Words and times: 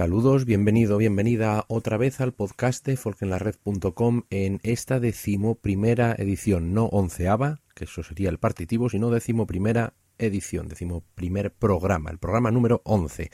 Saludos, 0.00 0.46
bienvenido, 0.46 0.96
bienvenida 0.96 1.66
otra 1.68 1.98
vez 1.98 2.22
al 2.22 2.32
podcast 2.32 2.86
de 2.86 2.96
folkenlared.com 2.96 4.22
en 4.30 4.58
esta 4.62 4.98
decimoprimera 4.98 6.14
edición, 6.16 6.72
no 6.72 6.86
onceava, 6.86 7.60
que 7.74 7.84
eso 7.84 8.02
sería 8.02 8.30
el 8.30 8.38
partitivo, 8.38 8.88
sino 8.88 9.10
decimoprimera 9.10 9.92
edición, 10.16 10.68
decimoprimer 10.68 11.52
programa, 11.52 12.10
el 12.10 12.16
programa 12.16 12.50
número 12.50 12.80
11. 12.86 13.30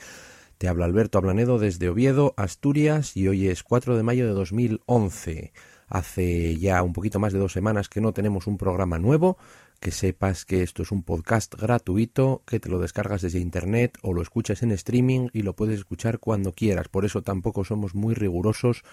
Te 0.57 0.67
habla 0.67 0.83
Alberto 0.83 1.17
Ablanedo 1.17 1.57
desde 1.57 1.87
Oviedo, 1.87 2.33
Asturias, 2.35 3.15
y 3.15 3.29
hoy 3.29 3.47
es 3.47 3.63
4 3.63 3.95
de 3.95 4.03
mayo 4.03 4.27
de 4.27 4.33
2011. 4.33 5.53
Hace 5.87 6.57
ya 6.57 6.83
un 6.83 6.91
poquito 6.91 7.17
más 7.17 7.31
de 7.31 7.39
dos 7.39 7.53
semanas 7.53 7.87
que 7.87 8.01
no 8.01 8.11
tenemos 8.11 8.45
un 8.45 8.57
programa 8.57 8.99
nuevo, 8.99 9.37
que 9.79 9.91
sepas 9.91 10.45
que 10.45 10.63
esto 10.63 10.83
es 10.83 10.91
un 10.91 11.03
podcast 11.03 11.53
gratuito, 11.55 12.43
que 12.45 12.59
te 12.59 12.69
lo 12.69 12.79
descargas 12.79 13.21
desde 13.21 13.39
internet 13.39 13.97
o 14.01 14.13
lo 14.13 14.21
escuchas 14.21 14.63
en 14.63 14.71
streaming 14.71 15.29
y 15.33 15.43
lo 15.43 15.55
puedes 15.55 15.79
escuchar 15.79 16.19
cuando 16.19 16.53
quieras. 16.53 16.87
Por 16.87 17.05
eso 17.05 17.21
tampoco 17.21 17.63
somos 17.63 17.95
muy 17.95 18.13
rigurosos 18.13 18.83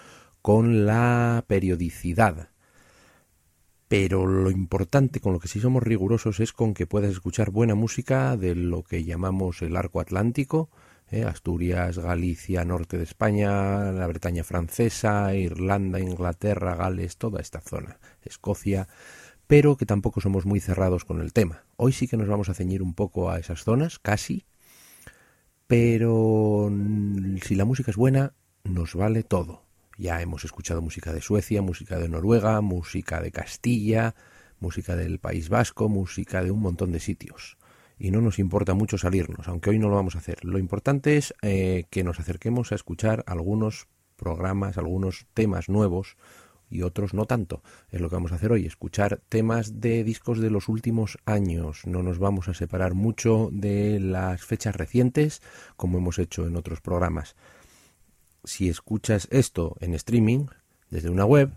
con 0.41 0.85
la 0.85 1.43
periodicidad. 1.47 2.49
Pero 3.87 4.25
lo 4.25 4.49
importante 4.49 5.19
con 5.19 5.33
lo 5.33 5.39
que 5.39 5.47
sí 5.47 5.59
somos 5.59 5.83
rigurosos 5.83 6.39
es 6.39 6.53
con 6.53 6.73
que 6.73 6.87
puedas 6.87 7.11
escuchar 7.11 7.51
buena 7.51 7.75
música 7.75 8.35
de 8.35 8.55
lo 8.55 8.83
que 8.83 9.03
llamamos 9.03 9.61
el 9.61 9.75
arco 9.75 9.99
atlántico, 9.99 10.69
¿eh? 11.11 11.23
Asturias, 11.23 11.99
Galicia, 11.99 12.65
norte 12.65 12.97
de 12.97 13.03
España, 13.03 13.91
la 13.91 14.07
Bretaña 14.07 14.43
francesa, 14.43 15.33
Irlanda, 15.35 15.99
Inglaterra, 15.99 16.75
Gales, 16.75 17.17
toda 17.17 17.41
esta 17.41 17.61
zona, 17.61 17.99
Escocia, 18.23 18.87
pero 19.47 19.77
que 19.77 19.85
tampoco 19.85 20.21
somos 20.21 20.45
muy 20.45 20.59
cerrados 20.59 21.05
con 21.05 21.21
el 21.21 21.33
tema. 21.33 21.65
Hoy 21.77 21.91
sí 21.91 22.07
que 22.07 22.17
nos 22.17 22.27
vamos 22.27 22.49
a 22.49 22.53
ceñir 22.53 22.81
un 22.81 22.93
poco 22.93 23.29
a 23.29 23.39
esas 23.39 23.63
zonas, 23.63 23.99
casi, 23.99 24.45
pero 25.67 26.71
si 27.43 27.55
la 27.55 27.65
música 27.65 27.91
es 27.91 27.97
buena, 27.97 28.33
nos 28.63 28.95
vale 28.95 29.23
todo. 29.23 29.63
Ya 29.97 30.21
hemos 30.21 30.43
escuchado 30.43 30.81
música 30.81 31.13
de 31.13 31.21
Suecia, 31.21 31.61
música 31.61 31.97
de 31.97 32.09
Noruega, 32.09 32.59
música 32.61 33.21
de 33.21 33.31
Castilla, 33.31 34.15
música 34.59 34.95
del 34.95 35.19
País 35.19 35.49
Vasco, 35.49 35.89
música 35.89 36.43
de 36.43 36.51
un 36.51 36.59
montón 36.59 36.91
de 36.91 36.99
sitios. 36.99 37.57
Y 37.97 38.11
no 38.11 38.19
nos 38.19 38.39
importa 38.39 38.73
mucho 38.73 38.97
salirnos, 38.97 39.47
aunque 39.47 39.69
hoy 39.69 39.79
no 39.79 39.87
lo 39.87 39.95
vamos 39.95 40.15
a 40.15 40.19
hacer. 40.19 40.43
Lo 40.43 40.59
importante 40.59 41.15
es 41.15 41.33
eh, 41.41 41.85
que 41.89 42.03
nos 42.03 42.19
acerquemos 42.19 42.71
a 42.71 42.75
escuchar 42.75 43.23
algunos 43.25 43.87
programas, 44.17 44.77
algunos 44.77 45.27
temas 45.33 45.69
nuevos 45.69 46.17
y 46.69 46.81
otros 46.81 47.13
no 47.13 47.25
tanto. 47.25 47.61
Es 47.89 48.01
lo 48.01 48.09
que 48.09 48.15
vamos 48.15 48.31
a 48.31 48.35
hacer 48.35 48.51
hoy, 48.51 48.65
escuchar 48.65 49.21
temas 49.29 49.79
de 49.79 50.03
discos 50.03 50.39
de 50.39 50.49
los 50.49 50.69
últimos 50.69 51.17
años. 51.25 51.85
No 51.85 52.03
nos 52.03 52.19
vamos 52.19 52.47
a 52.47 52.53
separar 52.53 52.93
mucho 52.93 53.49
de 53.51 53.99
las 53.99 54.43
fechas 54.43 54.75
recientes, 54.75 55.41
como 55.77 55.97
hemos 55.97 56.19
hecho 56.19 56.47
en 56.47 56.55
otros 56.55 56.81
programas. 56.81 57.35
Si 58.43 58.69
escuchas 58.69 59.27
esto 59.31 59.75
en 59.79 59.93
streaming, 59.93 60.45
desde 60.89 61.09
una 61.09 61.25
web, 61.25 61.51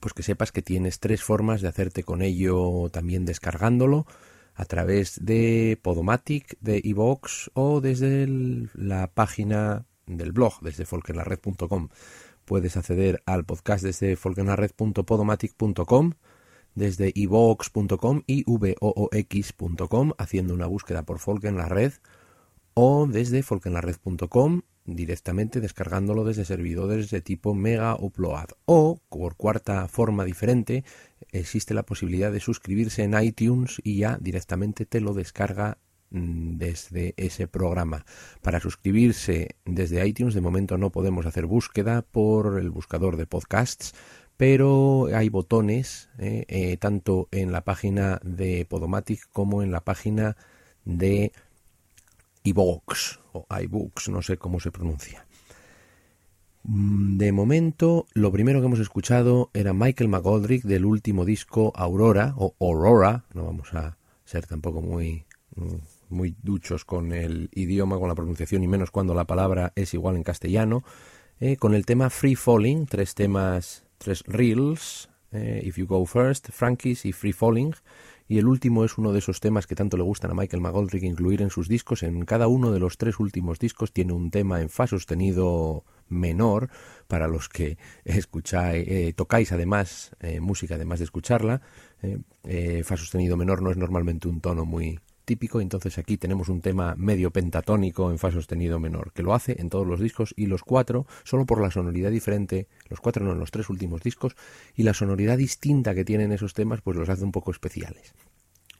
pues 0.00 0.14
que 0.14 0.22
sepas 0.22 0.52
que 0.52 0.62
tienes 0.62 0.98
tres 0.98 1.22
formas 1.22 1.60
de 1.60 1.68
hacerte 1.68 2.02
con 2.02 2.22
ello 2.22 2.88
también 2.90 3.24
descargándolo 3.24 4.06
a 4.54 4.64
través 4.64 5.24
de 5.24 5.78
Podomatic, 5.80 6.56
de 6.60 6.80
iVoox 6.82 7.50
o 7.54 7.80
desde 7.80 8.26
la 8.74 9.12
página 9.12 9.86
del 10.06 10.32
blog, 10.32 10.60
desde 10.60 10.86
folkenlared.com 10.86 11.88
puedes 12.50 12.76
acceder 12.76 13.22
al 13.26 13.44
podcast 13.44 13.84
desde 13.84 14.16
folkenlared.podomatic.com, 14.16 16.14
desde 16.74 17.12
ivox.com 17.14 18.22
y 18.26 18.42
voox.com 18.42 20.12
haciendo 20.18 20.54
una 20.54 20.66
búsqueda 20.66 21.04
por 21.04 21.20
Folk 21.20 21.44
o 22.74 23.06
desde 23.06 23.44
folkenlared.com 23.44 24.62
directamente 24.84 25.60
descargándolo 25.60 26.24
desde 26.24 26.44
servidores 26.44 27.10
de 27.10 27.20
tipo 27.20 27.54
Mega 27.54 27.94
Upload. 27.94 28.48
O 28.64 28.98
por 29.08 29.36
cuarta 29.36 29.86
forma 29.86 30.24
diferente 30.24 30.82
existe 31.30 31.72
la 31.72 31.84
posibilidad 31.84 32.32
de 32.32 32.40
suscribirse 32.40 33.04
en 33.04 33.14
iTunes 33.22 33.80
y 33.84 33.98
ya 33.98 34.18
directamente 34.20 34.86
te 34.86 35.00
lo 35.00 35.14
descarga 35.14 35.78
desde 36.10 37.14
ese 37.16 37.46
programa. 37.46 38.04
Para 38.42 38.60
suscribirse 38.60 39.56
desde 39.64 40.06
iTunes, 40.06 40.34
de 40.34 40.40
momento 40.40 40.78
no 40.78 40.90
podemos 40.90 41.26
hacer 41.26 41.46
búsqueda 41.46 42.02
por 42.02 42.58
el 42.58 42.70
buscador 42.70 43.16
de 43.16 43.26
podcasts, 43.26 43.94
pero 44.36 45.08
hay 45.14 45.28
botones 45.28 46.08
eh, 46.18 46.44
eh, 46.48 46.76
tanto 46.78 47.28
en 47.30 47.52
la 47.52 47.62
página 47.62 48.20
de 48.24 48.64
Podomatic 48.64 49.28
como 49.32 49.62
en 49.62 49.70
la 49.70 49.82
página 49.82 50.36
de 50.84 51.32
iVoox 52.44 53.18
o 53.32 53.46
iBooks, 53.62 54.08
no 54.08 54.22
sé 54.22 54.38
cómo 54.38 54.60
se 54.60 54.70
pronuncia. 54.70 55.26
Mm, 56.64 57.18
de 57.18 57.32
momento, 57.32 58.06
lo 58.12 58.32
primero 58.32 58.60
que 58.60 58.66
hemos 58.66 58.80
escuchado 58.80 59.50
era 59.54 59.72
Michael 59.72 60.08
McGoldrick 60.08 60.64
del 60.64 60.84
último 60.84 61.24
disco 61.24 61.72
Aurora 61.74 62.34
o 62.36 62.54
Aurora, 62.60 63.24
no 63.34 63.44
vamos 63.44 63.72
a 63.74 63.96
ser 64.24 64.46
tampoco 64.46 64.82
muy 64.82 65.24
mm, 65.56 65.74
muy 66.10 66.36
duchos 66.42 66.84
con 66.84 67.12
el 67.12 67.48
idioma, 67.52 67.98
con 67.98 68.08
la 68.08 68.14
pronunciación 68.14 68.62
y 68.62 68.68
menos 68.68 68.90
cuando 68.90 69.14
la 69.14 69.26
palabra 69.26 69.72
es 69.76 69.94
igual 69.94 70.16
en 70.16 70.22
castellano, 70.22 70.84
eh, 71.40 71.56
con 71.56 71.74
el 71.74 71.86
tema 71.86 72.10
Free 72.10 72.36
Falling, 72.36 72.86
tres 72.86 73.14
temas, 73.14 73.84
tres 73.96 74.22
reels, 74.26 75.08
eh, 75.32 75.62
If 75.64 75.78
You 75.78 75.86
Go 75.86 76.04
First, 76.04 76.50
Frankies 76.50 77.06
y 77.06 77.12
Free 77.12 77.32
Falling, 77.32 77.74
y 78.28 78.38
el 78.38 78.46
último 78.46 78.84
es 78.84 78.98
uno 78.98 79.12
de 79.12 79.20
esos 79.20 79.40
temas 79.40 79.66
que 79.66 79.74
tanto 79.74 79.96
le 79.96 80.02
gustan 80.02 80.30
a 80.30 80.34
Michael 80.34 80.60
McGoldrick 80.60 81.02
incluir 81.02 81.42
en 81.42 81.50
sus 81.50 81.66
discos. 81.66 82.02
En 82.02 82.24
cada 82.26 82.46
uno 82.46 82.70
de 82.70 82.78
los 82.78 82.96
tres 82.96 83.18
últimos 83.18 83.58
discos 83.58 83.92
tiene 83.92 84.12
un 84.12 84.30
tema 84.30 84.60
en 84.60 84.68
fa 84.68 84.86
sostenido 84.86 85.84
menor 86.08 86.68
para 87.08 87.26
los 87.26 87.48
que 87.48 87.78
escucháis, 88.04 88.86
eh, 88.86 89.12
tocáis 89.16 89.50
además 89.50 90.14
música 90.40 90.76
además 90.76 91.00
de 91.00 91.06
escucharla. 91.06 91.62
fa 92.84 92.96
sostenido 92.96 93.36
menor 93.36 93.62
no 93.62 93.70
es 93.70 93.76
normalmente 93.76 94.28
un 94.28 94.40
tono 94.40 94.64
muy 94.64 95.00
típico, 95.30 95.60
entonces 95.60 95.96
aquí 95.96 96.16
tenemos 96.16 96.48
un 96.48 96.60
tema 96.60 96.96
medio 96.96 97.30
pentatónico 97.30 98.10
en 98.10 98.18
fa 98.18 98.32
sostenido 98.32 98.80
menor, 98.80 99.12
que 99.12 99.22
lo 99.22 99.32
hace 99.32 99.54
en 99.60 99.70
todos 99.70 99.86
los 99.86 100.00
discos 100.00 100.34
y 100.36 100.46
los 100.46 100.64
cuatro, 100.64 101.06
solo 101.22 101.46
por 101.46 101.60
la 101.60 101.70
sonoridad 101.70 102.10
diferente, 102.10 102.66
los 102.88 102.98
cuatro 102.98 103.24
no 103.24 103.30
en 103.30 103.38
los 103.38 103.52
tres 103.52 103.70
últimos 103.70 104.02
discos, 104.02 104.34
y 104.74 104.82
la 104.82 104.92
sonoridad 104.92 105.38
distinta 105.38 105.94
que 105.94 106.04
tienen 106.04 106.32
esos 106.32 106.52
temas, 106.52 106.80
pues 106.80 106.96
los 106.96 107.08
hace 107.08 107.22
un 107.22 107.30
poco 107.30 107.52
especiales. 107.52 108.12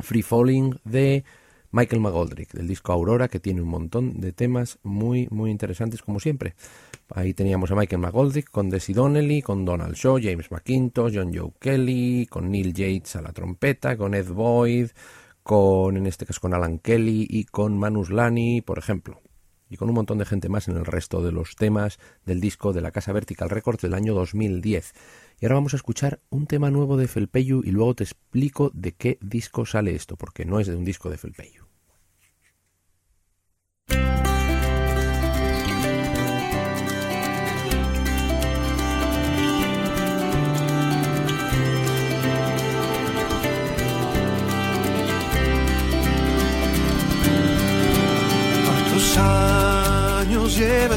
Free 0.01 0.23
Falling 0.23 0.75
de 0.83 1.23
Michael 1.71 2.03
McGoldrick, 2.03 2.53
del 2.53 2.67
disco 2.67 2.93
Aurora, 2.93 3.29
que 3.29 3.39
tiene 3.39 3.63
un 3.63 3.69
montón 3.69 4.21
de 4.21 4.33
temas 4.33 4.81
muy, 4.83 5.29
muy 5.31 5.53
interesantes, 5.53 6.03
como 6.03 6.19
siempre. 6.19 6.55
Ahí 7.15 7.33
teníamos 7.33 7.71
a 7.71 7.77
Michael 7.77 8.03
McGoldrick 8.03 8.51
con 8.51 8.71
Desi 8.71 8.93
Donnelly, 8.93 9.41
con 9.41 9.65
Donald 9.65 9.95
Shaw, 9.95 10.19
James 10.21 10.51
McIntosh, 10.51 11.15
John 11.15 11.31
Joe 11.33 11.53
Kelly, 11.61 12.27
con 12.29 12.51
Neil 12.51 12.75
Yates 12.75 13.15
a 13.15 13.23
la 13.23 13.33
trompeta, 13.33 13.97
con 13.97 14.15
Ed 14.15 14.33
Boyd, 14.33 14.89
con, 15.51 15.97
en 15.97 16.07
este 16.07 16.27
caso, 16.27 16.41
con 16.41 16.55
Alan 16.55 16.79
Kelly 16.79 17.27
y 17.29 17.43
con 17.43 17.77
Manus 17.77 18.11
Lani, 18.11 18.61
por 18.61 18.79
ejemplo. 18.79 19.21
Y 19.69 19.77
con 19.77 19.89
un 19.89 19.97
montón 19.97 20.19
de 20.19 20.25
gente 20.25 20.49
más 20.49 20.69
en 20.69 20.77
el 20.77 20.87
resto 20.87 21.25
de 21.25 21.33
los 21.33 21.57
temas 21.57 21.99
del 22.25 22.41
disco 22.41 22.73
de 22.73 22.81
la 22.81 22.93
Casa 22.93 23.13
Vertical 23.13 23.51
Records 23.51 23.83
del 23.83 23.95
año 23.95 24.15
2010. 24.15 24.93
Y 25.41 25.45
ahora 25.45 25.57
vamos 25.57 25.73
a 25.73 25.77
escuchar 25.77 26.21
un 26.31 26.47
tema 26.47 26.71
nuevo 26.71 26.97
de 26.97 27.09
Felpeyu 27.09 27.63
y 27.65 27.73
luego 27.73 27.97
te 27.97 28.05
explico 28.05 28.71
de 28.75 28.93
qué 28.93 29.19
disco 29.21 29.67
sale 29.67 29.97
esto, 29.97 30.15
porque 30.15 30.45
no 30.45 30.61
es 30.61 30.69
de 30.69 30.77
un 30.77 30.85
disco 30.85 31.11
de 31.11 31.19
Felpeyu. 31.19 31.70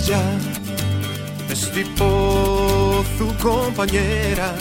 Años 0.03 0.07
llevas 0.07 0.07
ya? 0.07 0.21
Es 1.49 1.71
tipo 1.71 3.03
tu 3.17 3.33
compañera 3.37 4.53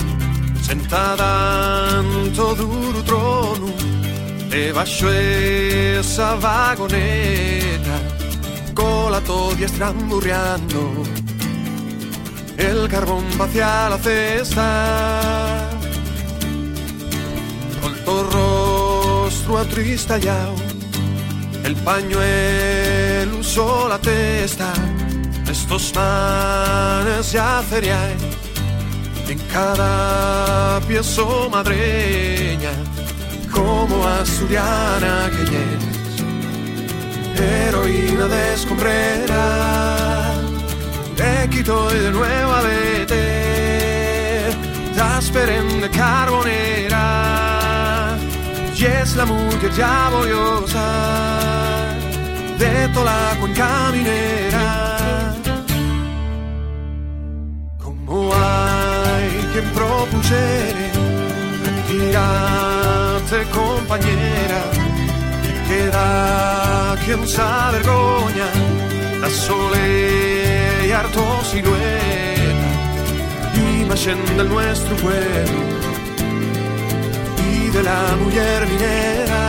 sentada 0.62 2.00
en 2.00 2.32
todo 2.32 2.54
duro 2.54 3.02
trono 3.04 3.66
debajo 4.50 5.08
esa 5.10 6.34
vagoneta 6.36 7.98
con 8.74 9.12
la 9.12 9.20
todia 9.20 9.66
estramburreando 9.66 11.02
el 12.58 12.88
carbón 12.88 13.24
hacia 13.40 13.88
la 13.88 13.98
cesta 13.98 15.70
con 17.80 17.94
tu 18.04 18.22
rostro 18.30 19.58
atristallado 19.58 20.72
el 21.64 21.76
pañuelo 21.76 23.38
usó 23.38 23.88
la 23.88 23.98
testa, 23.98 24.72
estos 25.52 25.92
manes 25.94 27.30
ya 27.30 27.62
feriae, 27.68 28.16
en 29.28 29.38
cada 29.52 30.80
piezo 30.88 31.50
madreña, 31.50 32.72
como 33.50 34.06
asturiana 34.06 35.30
que 35.30 35.42
es, 35.42 35.84
heroína 37.38 38.26
de 38.28 38.54
escombrera. 38.54 39.44
e 41.18 41.48
quito 41.48 41.88
de 41.90 42.10
nuevo 42.10 42.52
a 42.52 42.62
vete, 42.62 43.24
t'asperen 44.96 45.82
de 45.82 45.90
carbonera, 45.90 47.06
y 48.74 48.84
es 48.84 49.16
la 49.16 49.26
mujer 49.26 49.72
diaboliosa 49.74 50.86
de 52.58 52.88
toda 52.94 53.04
la 53.04 53.36
caminera. 53.54 54.92
Como 54.96 55.01
quien 59.52 59.64
propusiere 59.72 60.90
retirarte 61.64 63.44
compañera, 63.50 64.60
queda 65.68 66.96
quien 67.04 67.28
sa 67.28 67.70
vergogna 67.72 68.48
da 69.20 69.30
solear 69.30 71.06
tu 71.14 71.24
silueta, 71.50 72.70
imagen 73.80 74.18
del 74.36 74.48
nuestro 74.48 74.96
pueblo 74.96 75.60
y 77.52 77.70
de 77.70 77.82
la 77.82 78.16
mujer 78.22 78.66
minera. 78.66 79.42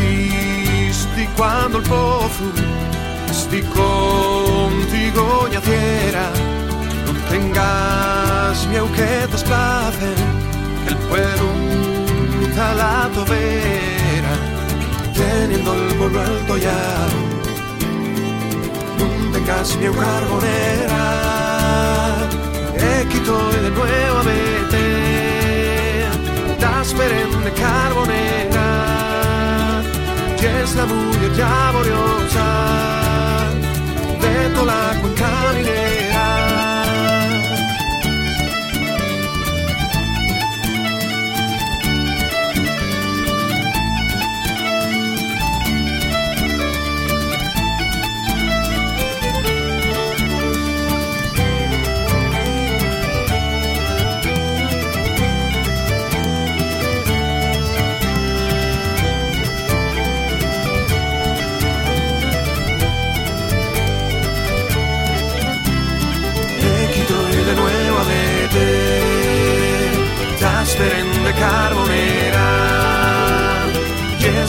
Hiciste 0.00 1.28
cuando 1.36 1.78
el 1.78 1.84
pozo 1.84 2.44
sti 3.48 3.62
contigo 3.62 5.48
ñaciera, 5.50 6.24
no 7.06 7.12
tengas 7.30 8.66
miedo 8.68 8.88
que 8.92 9.26
que 9.32 10.10
el 10.86 10.96
pueblo 11.08 11.46
a 12.60 12.74
la 12.74 13.08
tobera, 13.14 14.32
teniendo 15.14 15.74
el 15.74 15.94
pueblo 15.94 16.20
alto 16.20 16.56
ya. 16.58 17.06
No 18.98 19.06
tengas 19.32 19.76
miedo 19.76 19.94
carbonera, 19.94 21.04
e 22.74 23.06
quito 23.08 23.34
y 23.56 23.60
de 23.64 23.70
nuevo 23.70 24.18
a 24.18 24.22
vete, 24.28 24.86
das 26.60 26.92
de 27.44 27.52
carbonera, 27.52 28.68
y 30.40 30.44
es 30.62 30.74
la 30.74 30.84
mujer 30.84 31.30
de 31.36 31.44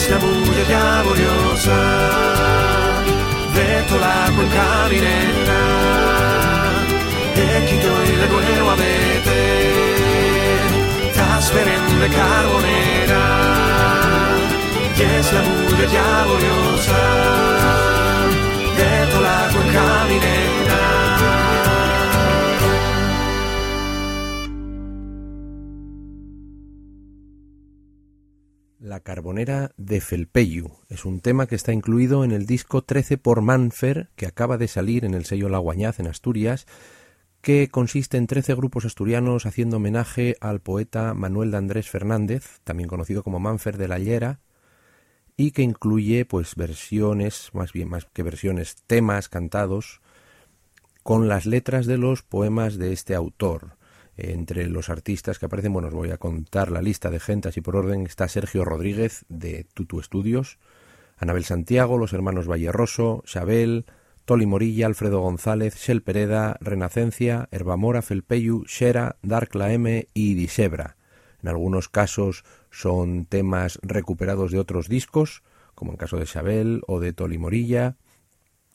y 0.10 0.12
es 0.12 0.16
la 0.16 0.28
mujer 0.28 0.70
laboriosa 0.70 1.80
de 3.54 3.84
toda 3.84 4.08
la 4.08 4.32
cuenca 4.36 4.88
minera. 4.90 5.62
Te 7.36 7.46
quito 7.66 7.90
y 8.04 8.12
de 8.16 8.28
nuevo 8.28 8.72
a 8.72 8.76
vete, 8.76 9.42
t'asperen 11.14 12.00
de 12.00 12.08
carbonera, 12.10 13.26
y 14.98 15.00
es 15.02 15.34
la 15.34 15.42
mujer 15.42 15.90
laboriosa 15.94 17.02
de 18.78 18.92
toda 19.12 19.22
la 19.22 19.44
Carbonera 29.00 29.72
de 29.78 30.02
Felpeyu 30.02 30.72
es 30.90 31.06
un 31.06 31.20
tema 31.20 31.48
que 31.48 31.56
está 31.56 31.74
incluido 31.74 32.24
en 32.24 32.32
el 32.32 32.46
disco 32.46 32.84
13 32.84 33.18
por 33.18 33.42
Manfer, 33.42 34.10
que 34.16 34.26
acaba 34.26 34.58
de 34.58 34.68
salir 34.68 35.06
en 35.06 35.14
el 35.14 35.26
sello 35.26 35.50
La 35.50 35.58
Guañaz 35.58 36.00
en 36.00 36.08
Asturias, 36.08 36.66
que 37.42 37.70
consiste 37.70 38.18
en 38.18 38.28
13 38.28 38.56
grupos 38.56 38.86
asturianos 38.86 39.46
haciendo 39.46 39.78
homenaje 39.78 40.36
al 40.42 40.60
poeta 40.60 41.14
Manuel 41.14 41.52
de 41.52 41.58
Andrés 41.58 41.90
Fernández, 41.90 42.60
también 42.64 42.90
conocido 42.90 43.24
como 43.24 43.40
Manfer 43.40 43.78
de 43.78 43.88
la 43.88 44.00
Llera, 44.00 44.40
y 45.38 45.52
que 45.52 45.62
incluye 45.62 46.26
pues 46.26 46.56
versiones, 46.56 47.50
más 47.54 47.72
bien 47.72 47.90
más 47.90 48.06
que 48.12 48.24
versiones, 48.24 48.76
temas 48.88 49.30
cantados 49.30 50.02
con 51.02 51.28
las 51.28 51.46
letras 51.46 51.86
de 51.86 51.98
los 51.98 52.24
poemas 52.24 52.78
de 52.78 52.92
este 52.92 53.16
autor. 53.16 53.79
Entre 54.22 54.68
los 54.68 54.90
artistas 54.90 55.40
que 55.40 55.46
aparecen, 55.46 55.72
bueno, 55.72 55.88
os 55.88 55.94
voy 55.94 56.12
a 56.12 56.18
contar 56.18 56.72
la 56.72 56.82
lista 56.82 57.10
de 57.10 57.22
gente, 57.22 57.48
así 57.48 57.62
por 57.62 57.78
orden, 57.78 58.06
está 58.06 58.28
Sergio 58.28 58.66
Rodríguez 58.66 59.24
de 59.30 59.66
Tutu 59.74 60.02
Estudios, 60.02 60.60
Anabel 61.16 61.46
Santiago, 61.46 61.98
los 61.98 62.12
hermanos 62.12 62.46
Valleroso, 62.46 63.24
Xabel, 63.26 63.86
Toli 64.26 64.46
Morilla, 64.46 64.88
Alfredo 64.88 65.22
González, 65.22 65.78
Shell 65.78 66.02
Pereda, 66.02 66.58
Renacencia, 66.60 67.48
Herbamora, 67.52 68.02
Felpeyu, 68.02 68.66
Xera, 68.68 69.16
Darkla 69.22 69.72
M 69.72 70.10
y 70.14 70.34
Disebra. 70.34 70.98
En 71.42 71.48
algunos 71.48 71.88
casos 71.88 72.44
son 72.72 73.26
temas 73.26 73.80
recuperados 73.82 74.52
de 74.52 74.60
otros 74.60 74.90
discos, 74.90 75.44
como 75.76 75.92
en 75.92 75.94
el 75.94 76.00
caso 76.00 76.18
de 76.18 76.26
Xabel 76.26 76.82
o 76.88 77.00
de 77.00 77.14
Toli 77.14 77.38
Morilla, 77.38 77.96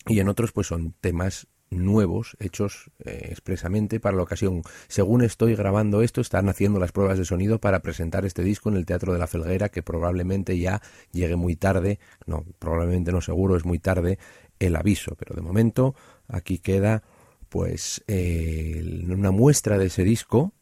y 0.06 0.20
en 0.20 0.28
otros 0.30 0.52
pues 0.52 0.68
son 0.68 0.94
temas 1.02 1.48
nuevos 1.74 2.36
hechos 2.40 2.90
eh, 3.04 3.28
expresamente 3.30 4.00
para 4.00 4.16
la 4.16 4.22
ocasión. 4.22 4.62
Según 4.88 5.22
estoy 5.22 5.54
grabando 5.54 6.02
esto, 6.02 6.20
están 6.20 6.48
haciendo 6.48 6.78
las 6.80 6.92
pruebas 6.92 7.18
de 7.18 7.24
sonido 7.24 7.60
para 7.60 7.80
presentar 7.80 8.24
este 8.24 8.42
disco 8.42 8.68
en 8.68 8.76
el 8.76 8.86
Teatro 8.86 9.12
de 9.12 9.18
la 9.18 9.26
Felguera, 9.26 9.68
que 9.68 9.82
probablemente 9.82 10.58
ya 10.58 10.80
llegue 11.12 11.36
muy 11.36 11.56
tarde, 11.56 11.98
no, 12.26 12.44
probablemente 12.58 13.12
no 13.12 13.20
seguro, 13.20 13.56
es 13.56 13.64
muy 13.64 13.78
tarde 13.78 14.18
el 14.58 14.76
aviso, 14.76 15.16
pero 15.16 15.34
de 15.34 15.42
momento 15.42 15.94
aquí 16.28 16.58
queda 16.58 17.02
pues 17.48 18.02
una 18.08 19.30
muestra 19.30 19.78
de 19.78 19.86
ese 19.86 20.02
disco 20.02 20.52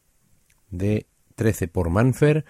de 0.71 1.07
13 1.37 1.69
por 1.69 1.91
Manfer, 1.91 2.45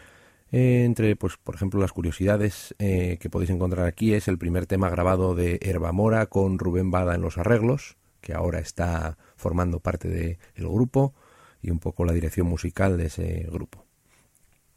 eh, 0.52 0.84
entre, 0.84 1.16
pues, 1.16 1.38
por 1.38 1.54
ejemplo, 1.54 1.80
las 1.80 1.92
curiosidades 1.92 2.74
eh, 2.78 3.16
que 3.20 3.30
podéis 3.30 3.50
encontrar 3.50 3.86
aquí 3.86 4.12
es 4.12 4.28
el 4.28 4.36
primer 4.36 4.66
tema 4.66 4.90
grabado 4.90 5.34
de 5.34 5.58
Herbamora 5.62 6.26
con 6.26 6.58
Rubén 6.58 6.90
Bada 6.90 7.14
en 7.14 7.22
los 7.22 7.38
arreglos, 7.38 7.96
que 8.22 8.32
ahora 8.32 8.60
está 8.60 9.18
formando 9.36 9.80
parte 9.80 10.08
del 10.08 10.38
grupo, 10.56 11.14
y 11.60 11.70
un 11.70 11.78
poco 11.78 12.04
la 12.04 12.12
dirección 12.12 12.46
musical 12.48 12.96
de 12.96 13.06
ese 13.06 13.46
grupo, 13.50 13.84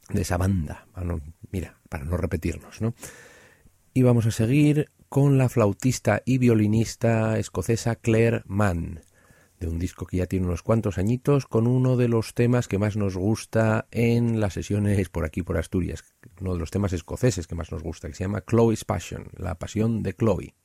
de 0.09 0.21
esa 0.21 0.37
banda. 0.37 0.87
Para 0.91 1.07
no, 1.07 1.21
mira, 1.51 1.79
para 1.89 2.03
no 2.03 2.17
repetirnos, 2.17 2.81
¿no? 2.81 2.93
Y 3.93 4.03
vamos 4.03 4.25
a 4.25 4.31
seguir 4.31 4.91
con 5.07 5.37
la 5.37 5.49
flautista 5.49 6.21
y 6.25 6.37
violinista 6.37 7.39
escocesa 7.39 7.95
Claire 7.95 8.43
Mann, 8.45 9.01
de 9.59 9.67
un 9.67 9.79
disco 9.79 10.05
que 10.05 10.17
ya 10.17 10.25
tiene 10.25 10.45
unos 10.45 10.63
cuantos 10.63 10.97
añitos, 10.97 11.45
con 11.47 11.65
uno 11.65 11.95
de 11.95 12.09
los 12.09 12.33
temas 12.33 12.67
que 12.67 12.77
más 12.77 12.97
nos 12.97 13.15
gusta 13.15 13.87
en 13.91 14.39
las 14.39 14.53
sesiones 14.53 15.09
por 15.09 15.25
aquí, 15.25 15.41
por 15.43 15.57
Asturias, 15.57 16.03
uno 16.41 16.53
de 16.53 16.59
los 16.59 16.71
temas 16.71 16.93
escoceses 16.93 17.47
que 17.47 17.55
más 17.55 17.71
nos 17.71 17.81
gusta, 17.81 18.09
que 18.09 18.15
se 18.15 18.25
llama 18.25 18.43
Chloe's 18.45 18.83
Passion, 18.83 19.29
la 19.37 19.55
pasión 19.55 20.03
de 20.03 20.13
Chloe. 20.13 20.55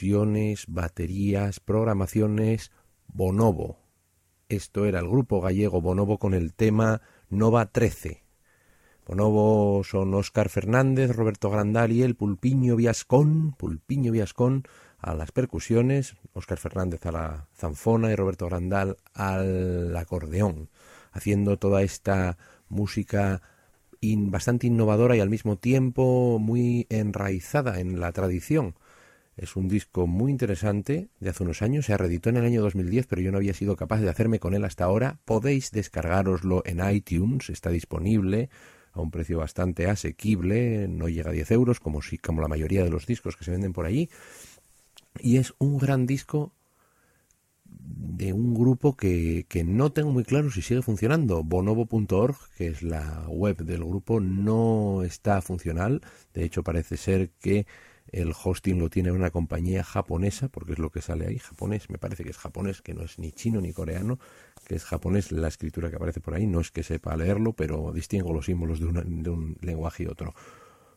Percusiones, 0.00 0.64
baterías, 0.66 1.60
programaciones, 1.60 2.72
bonobo. 3.06 3.80
Esto 4.48 4.86
era 4.86 5.00
el 5.00 5.06
grupo 5.06 5.42
gallego 5.42 5.82
Bonobo 5.82 6.18
con 6.18 6.32
el 6.32 6.54
tema 6.54 7.02
Nova 7.28 7.66
13. 7.66 8.24
Bonobo 9.06 9.84
son 9.84 10.14
Óscar 10.14 10.48
Fernández, 10.48 11.14
Roberto 11.14 11.50
Grandal 11.50 11.92
y 11.92 12.02
el 12.02 12.14
Pulpiño 12.14 12.76
Viascón, 12.76 13.52
Pulpiño 13.58 14.10
Viascón 14.10 14.62
a 14.96 15.12
las 15.14 15.32
percusiones, 15.32 16.16
Óscar 16.32 16.56
Fernández 16.56 17.04
a 17.04 17.12
la 17.12 17.48
zanfona 17.54 18.10
y 18.10 18.14
Roberto 18.14 18.46
Grandal 18.46 18.96
al 19.12 19.94
acordeón, 19.94 20.70
haciendo 21.12 21.58
toda 21.58 21.82
esta 21.82 22.38
música 22.70 23.42
bastante 24.00 24.66
innovadora 24.66 25.14
y 25.14 25.20
al 25.20 25.28
mismo 25.28 25.56
tiempo 25.56 26.38
muy 26.38 26.86
enraizada 26.88 27.80
en 27.80 28.00
la 28.00 28.12
tradición. 28.12 28.76
Es 29.40 29.56
un 29.56 29.68
disco 29.68 30.06
muy 30.06 30.30
interesante 30.30 31.08
de 31.18 31.30
hace 31.30 31.44
unos 31.44 31.62
años, 31.62 31.86
se 31.86 31.96
reeditó 31.96 32.28
en 32.28 32.36
el 32.36 32.44
año 32.44 32.60
2010, 32.60 33.06
pero 33.06 33.22
yo 33.22 33.32
no 33.32 33.38
había 33.38 33.54
sido 33.54 33.74
capaz 33.74 34.00
de 34.00 34.10
hacerme 34.10 34.38
con 34.38 34.52
él 34.52 34.66
hasta 34.66 34.84
ahora. 34.84 35.18
Podéis 35.24 35.70
descargaroslo 35.70 36.62
en 36.66 36.86
iTunes, 36.86 37.48
está 37.48 37.70
disponible 37.70 38.50
a 38.92 39.00
un 39.00 39.10
precio 39.10 39.38
bastante 39.38 39.88
asequible, 39.88 40.88
no 40.88 41.08
llega 41.08 41.30
a 41.30 41.32
10 41.32 41.52
euros, 41.52 41.80
como, 41.80 42.02
si, 42.02 42.18
como 42.18 42.42
la 42.42 42.48
mayoría 42.48 42.84
de 42.84 42.90
los 42.90 43.06
discos 43.06 43.34
que 43.34 43.44
se 43.44 43.50
venden 43.50 43.72
por 43.72 43.86
allí. 43.86 44.10
Y 45.20 45.38
es 45.38 45.54
un 45.56 45.78
gran 45.78 46.04
disco 46.04 46.52
de 47.64 48.34
un 48.34 48.52
grupo 48.52 48.94
que, 48.94 49.46
que, 49.48 49.64
no 49.64 49.90
tengo 49.90 50.10
muy 50.10 50.24
claro 50.24 50.50
si 50.50 50.60
sigue 50.60 50.82
funcionando. 50.82 51.42
Bonobo.org, 51.42 52.36
que 52.58 52.66
es 52.66 52.82
la 52.82 53.24
web 53.28 53.56
del 53.56 53.84
grupo, 53.84 54.20
no 54.20 55.02
está 55.02 55.40
funcional. 55.40 56.02
De 56.34 56.44
hecho, 56.44 56.62
parece 56.62 56.98
ser 56.98 57.30
que 57.40 57.64
el 58.12 58.32
hosting 58.32 58.78
lo 58.78 58.90
tiene 58.90 59.12
una 59.12 59.30
compañía 59.30 59.84
japonesa, 59.84 60.48
porque 60.48 60.72
es 60.72 60.78
lo 60.78 60.90
que 60.90 61.02
sale 61.02 61.26
ahí, 61.26 61.38
japonés, 61.38 61.90
me 61.90 61.98
parece 61.98 62.24
que 62.24 62.30
es 62.30 62.38
japonés, 62.38 62.82
que 62.82 62.94
no 62.94 63.02
es 63.02 63.18
ni 63.18 63.32
chino 63.32 63.60
ni 63.60 63.72
coreano, 63.72 64.18
que 64.66 64.74
es 64.74 64.84
japonés 64.84 65.32
la 65.32 65.48
escritura 65.48 65.90
que 65.90 65.96
aparece 65.96 66.20
por 66.20 66.34
ahí, 66.34 66.46
no 66.46 66.60
es 66.60 66.70
que 66.70 66.82
sepa 66.82 67.16
leerlo, 67.16 67.52
pero 67.52 67.92
distingo 67.92 68.32
los 68.32 68.46
símbolos 68.46 68.80
de, 68.80 68.86
de 69.04 69.30
un 69.30 69.56
lenguaje 69.60 70.04
y 70.04 70.06
otro. 70.06 70.34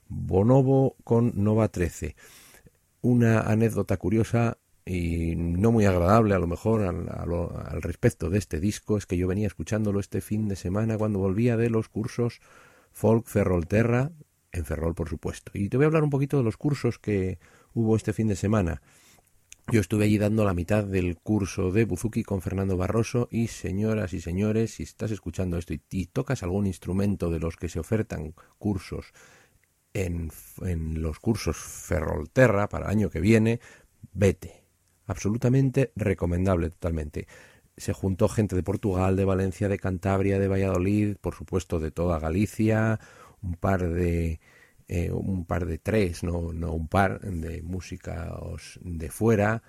Bonobo 0.08 0.96
con 1.04 1.32
Nova 1.36 1.70
13. 1.70 2.16
Una 3.02 3.42
anécdota 3.42 3.98
curiosa 3.98 4.58
y 4.86 5.36
no 5.36 5.72
muy 5.72 5.86
agradable 5.86 6.36
a 6.36 6.40
lo 6.40 6.48
mejor 6.48 6.82
al, 6.82 7.10
al, 7.10 7.82
respecto 7.82 8.30
de 8.30 8.38
este 8.38 8.60
disco 8.60 8.98
es 8.98 9.06
que 9.06 9.18
yo 9.18 9.28
venía 9.28 9.48
escuchándolo 9.48 10.00
este 10.00 10.20
fin 10.20 10.48
de 10.48 10.56
semana 10.56 10.98
cuando 10.98 11.20
volvía 11.20 11.56
de 11.56 11.70
los 11.70 11.88
cursos 11.88 12.42
Folk 12.92 13.28
Ferrolterra 13.28 14.12
en 14.54 14.66
Ferrol, 14.66 14.96
por 14.96 15.10
supuesto. 15.10 15.52
Y 15.54 15.68
te 15.68 15.78
voy 15.78 15.86
a 15.86 15.88
hablar 15.88 16.04
un 16.04 16.10
poquito 16.10 16.38
de 16.38 16.44
los 16.44 16.58
cursos 16.58 17.00
que 17.00 17.40
hubo 17.74 17.96
este 17.96 18.14
fin 18.14 18.28
de 18.28 18.36
semana. 18.36 18.82
Yo 19.72 19.82
estuve 19.82 20.06
allí 20.06 20.18
dando 20.18 20.46
la 20.46 20.54
mitad 20.54 20.84
del 20.84 21.18
curso 21.18 21.72
de 21.72 21.86
Buzuki 21.86 22.24
con 22.24 22.42
Fernando 22.42 22.78
Barroso 22.78 23.28
y 23.32 23.48
señoras 23.48 24.14
y 24.14 24.22
señores, 24.22 24.76
si 24.76 24.84
estás 24.84 25.12
escuchando 25.12 25.58
esto 25.58 25.74
y, 25.74 26.06
tocas 26.08 26.44
algún 26.44 26.68
instrumento 26.68 27.30
de 27.30 27.40
los 27.40 27.56
que 27.56 27.70
se 27.70 27.80
ofertan 27.80 28.34
cursos 28.60 29.14
en, 29.94 30.32
en 30.62 31.02
los 31.02 31.20
cursos 31.20 31.58
Ferrolterra 31.58 32.68
para 32.68 32.86
el 32.86 32.92
año 32.92 33.10
que 33.10 33.22
viene, 33.22 33.60
vete. 34.12 34.64
Absolutamente 35.06 35.92
recomendable 35.96 36.70
totalmente 36.70 37.28
se 37.78 37.94
juntó 37.94 38.30
gente 38.30 38.56
de 38.56 38.64
Portugal, 38.64 39.16
de 39.16 39.26
Valencia, 39.26 39.68
de 39.68 39.80
Cantabria, 39.80 40.40
de 40.40 40.48
Valladolid, 40.48 41.16
por 41.20 41.34
supuesto 41.34 41.80
de 41.80 41.92
toda 41.92 42.20
Galicia, 42.20 43.00
un 43.44 43.56
par 43.56 43.88
de 43.88 44.40
eh, 44.88 45.12
un 45.12 45.46
par 45.46 45.66
de 45.66 45.78
tres, 45.78 46.24
no, 46.24 46.54
no 46.54 46.74
un 46.74 46.88
par 46.88 47.22
de 47.22 47.62
músicos 47.62 48.80
de 48.84 49.10
fuera 49.10 49.64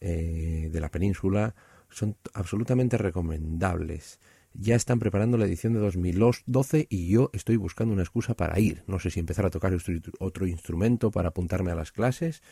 eh, 0.00 0.68
de 0.72 0.80
la 0.80 0.90
península 0.90 1.54
son 1.90 2.16
absolutamente 2.34 2.98
recomendables. 2.98 4.20
Ya 4.54 4.76
están 4.76 5.00
preparando 5.00 5.36
la 5.36 5.46
edición 5.46 5.72
de 5.72 5.80
2012 5.80 6.86
y 6.88 7.08
yo 7.08 7.30
estoy 7.32 7.56
buscando 7.56 7.92
una 7.92 8.02
excusa 8.02 8.34
para 8.34 8.58
ir. 8.60 8.84
No 8.86 9.00
sé 9.00 9.10
si 9.10 9.18
empezar 9.18 9.46
a 9.46 9.50
tocar 9.50 9.76
otro 10.20 10.46
instrumento 10.46 11.10
para 11.10 11.30
apuntarme 11.30 11.72
a 11.72 11.74
las 11.74 11.90
clases 11.90 12.42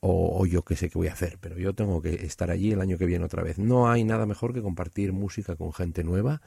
o, 0.00 0.38
o 0.38 0.46
yo 0.46 0.62
qué 0.62 0.76
sé 0.76 0.90
qué 0.90 0.98
voy 0.98 1.08
a 1.08 1.14
hacer, 1.14 1.38
pero 1.40 1.58
yo 1.58 1.74
tengo 1.74 2.02
que 2.02 2.26
estar 2.26 2.50
allí 2.50 2.72
el 2.72 2.80
año 2.82 2.98
que 2.98 3.06
viene 3.06 3.24
otra 3.24 3.42
vez. 3.42 3.58
No 3.58 3.90
hay 3.90 4.04
nada 4.04 4.26
mejor 4.26 4.52
que 4.52 4.60
compartir 4.60 5.14
música 5.14 5.56
con 5.56 5.72
gente 5.72 6.04
nueva 6.04 6.42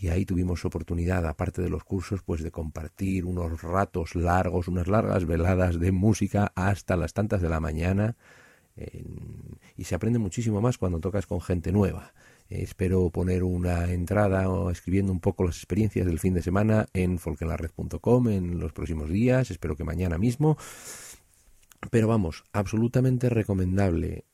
y 0.00 0.08
ahí 0.08 0.24
tuvimos 0.24 0.64
oportunidad, 0.64 1.26
aparte 1.26 1.60
de 1.60 1.68
los 1.68 1.84
cursos, 1.84 2.22
pues 2.22 2.42
de 2.42 2.50
compartir 2.50 3.26
unos 3.26 3.62
ratos 3.62 4.14
largos, 4.14 4.66
unas 4.66 4.88
largas 4.88 5.26
veladas 5.26 5.78
de 5.78 5.92
música 5.92 6.52
hasta 6.54 6.96
las 6.96 7.12
tantas 7.12 7.42
de 7.42 7.50
la 7.50 7.60
mañana 7.60 8.16
y 9.76 9.84
se 9.84 9.94
aprende 9.94 10.18
muchísimo 10.18 10.60
más 10.60 10.78
cuando 10.78 11.00
tocas 11.00 11.26
con 11.26 11.40
gente 11.40 11.72
nueva. 11.72 12.12
espero 12.48 13.10
poner 13.10 13.44
una 13.44 13.92
entrada 13.92 14.48
o 14.48 14.70
escribiendo 14.70 15.12
un 15.12 15.20
poco 15.20 15.44
las 15.44 15.56
experiencias 15.56 16.06
del 16.06 16.18
fin 16.18 16.34
de 16.34 16.42
semana 16.42 16.86
en 16.94 17.18
folkenlared.com 17.18 18.28
en 18.28 18.58
los 18.58 18.72
próximos 18.72 19.08
días, 19.10 19.50
espero 19.50 19.76
que 19.76 19.84
mañana 19.84 20.18
mismo. 20.18 20.56
Pero 21.90 22.08
vamos, 22.08 22.44
absolutamente 22.52 23.28
recomendable. 23.30 24.24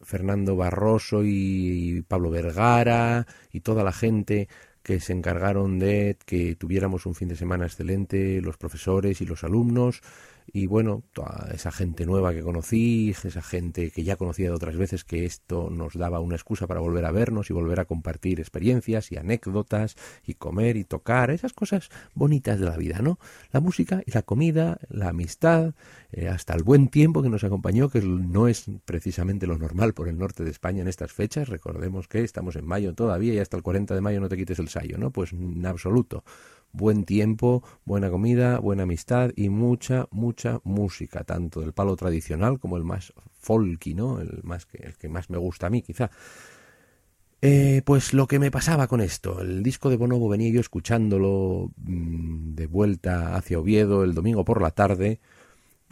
Fernando 0.00 0.56
Barroso 0.56 1.22
y 1.24 2.02
Pablo 2.08 2.30
Vergara 2.30 3.26
y 3.52 3.60
toda 3.60 3.84
la 3.84 3.92
gente 3.92 4.48
que 4.82 5.00
se 5.00 5.12
encargaron 5.12 5.78
de 5.78 6.16
que 6.26 6.54
tuviéramos 6.56 7.06
un 7.06 7.14
fin 7.14 7.28
de 7.28 7.36
semana 7.36 7.66
excelente, 7.66 8.40
los 8.40 8.56
profesores 8.56 9.20
y 9.20 9.26
los 9.26 9.44
alumnos, 9.44 10.02
y 10.50 10.66
bueno, 10.66 11.02
toda 11.12 11.48
esa 11.52 11.70
gente 11.70 12.06
nueva 12.06 12.32
que 12.32 12.42
conocí, 12.42 13.10
esa 13.10 13.42
gente 13.42 13.90
que 13.90 14.04
ya 14.04 14.16
conocía 14.16 14.48
de 14.48 14.54
otras 14.54 14.76
veces, 14.76 15.04
que 15.04 15.24
esto 15.24 15.70
nos 15.70 15.94
daba 15.94 16.20
una 16.20 16.36
excusa 16.36 16.66
para 16.66 16.80
volver 16.80 17.04
a 17.04 17.10
vernos 17.10 17.50
y 17.50 17.52
volver 17.52 17.80
a 17.80 17.84
compartir 17.84 18.40
experiencias 18.40 19.12
y 19.12 19.16
anécdotas 19.16 19.96
y 20.26 20.34
comer 20.34 20.76
y 20.76 20.84
tocar, 20.84 21.30
esas 21.30 21.52
cosas 21.52 21.90
bonitas 22.14 22.58
de 22.58 22.66
la 22.66 22.76
vida, 22.76 22.98
¿no? 23.00 23.18
La 23.52 23.60
música 23.60 24.02
y 24.06 24.10
la 24.12 24.22
comida, 24.22 24.78
la 24.88 25.08
amistad, 25.08 25.74
eh, 26.12 26.28
hasta 26.28 26.54
el 26.54 26.62
buen 26.62 26.88
tiempo 26.88 27.22
que 27.22 27.28
nos 27.28 27.44
acompañó, 27.44 27.88
que 27.88 28.02
no 28.02 28.48
es 28.48 28.66
precisamente 28.84 29.46
lo 29.46 29.56
normal 29.56 29.94
por 29.94 30.08
el 30.08 30.18
norte 30.18 30.44
de 30.44 30.50
España 30.50 30.82
en 30.82 30.88
estas 30.88 31.12
fechas, 31.12 31.48
recordemos 31.48 32.08
que 32.08 32.22
estamos 32.22 32.56
en 32.56 32.66
mayo 32.66 32.94
todavía 32.94 33.34
y 33.34 33.38
hasta 33.38 33.56
el 33.56 33.62
40 33.62 33.94
de 33.94 34.00
mayo 34.00 34.20
no 34.20 34.28
te 34.28 34.36
quites 34.36 34.58
el 34.58 34.68
sayo, 34.68 34.98
¿no? 34.98 35.10
Pues 35.10 35.32
en 35.32 35.64
absoluto 35.66 36.24
buen 36.72 37.04
tiempo, 37.04 37.62
buena 37.84 38.10
comida, 38.10 38.58
buena 38.58 38.84
amistad 38.84 39.30
y 39.36 39.48
mucha, 39.48 40.08
mucha 40.10 40.60
música, 40.64 41.24
tanto 41.24 41.60
del 41.60 41.72
palo 41.72 41.96
tradicional 41.96 42.58
como 42.58 42.76
el 42.76 42.84
más 42.84 43.12
folky, 43.38 43.94
¿no? 43.94 44.20
El, 44.20 44.40
más 44.42 44.66
que, 44.66 44.78
el 44.78 44.96
que 44.96 45.08
más 45.08 45.30
me 45.30 45.38
gusta 45.38 45.66
a 45.66 45.70
mí, 45.70 45.82
quizá. 45.82 46.10
Eh, 47.44 47.82
pues 47.84 48.14
lo 48.14 48.28
que 48.28 48.38
me 48.38 48.52
pasaba 48.52 48.86
con 48.86 49.00
esto, 49.00 49.40
el 49.40 49.64
disco 49.64 49.90
de 49.90 49.96
Bonobo 49.96 50.28
venía 50.28 50.52
yo 50.52 50.60
escuchándolo 50.60 51.72
mm, 51.76 52.54
de 52.54 52.66
vuelta 52.66 53.34
hacia 53.34 53.58
Oviedo 53.58 54.04
el 54.04 54.14
domingo 54.14 54.44
por 54.44 54.62
la 54.62 54.70
tarde, 54.70 55.18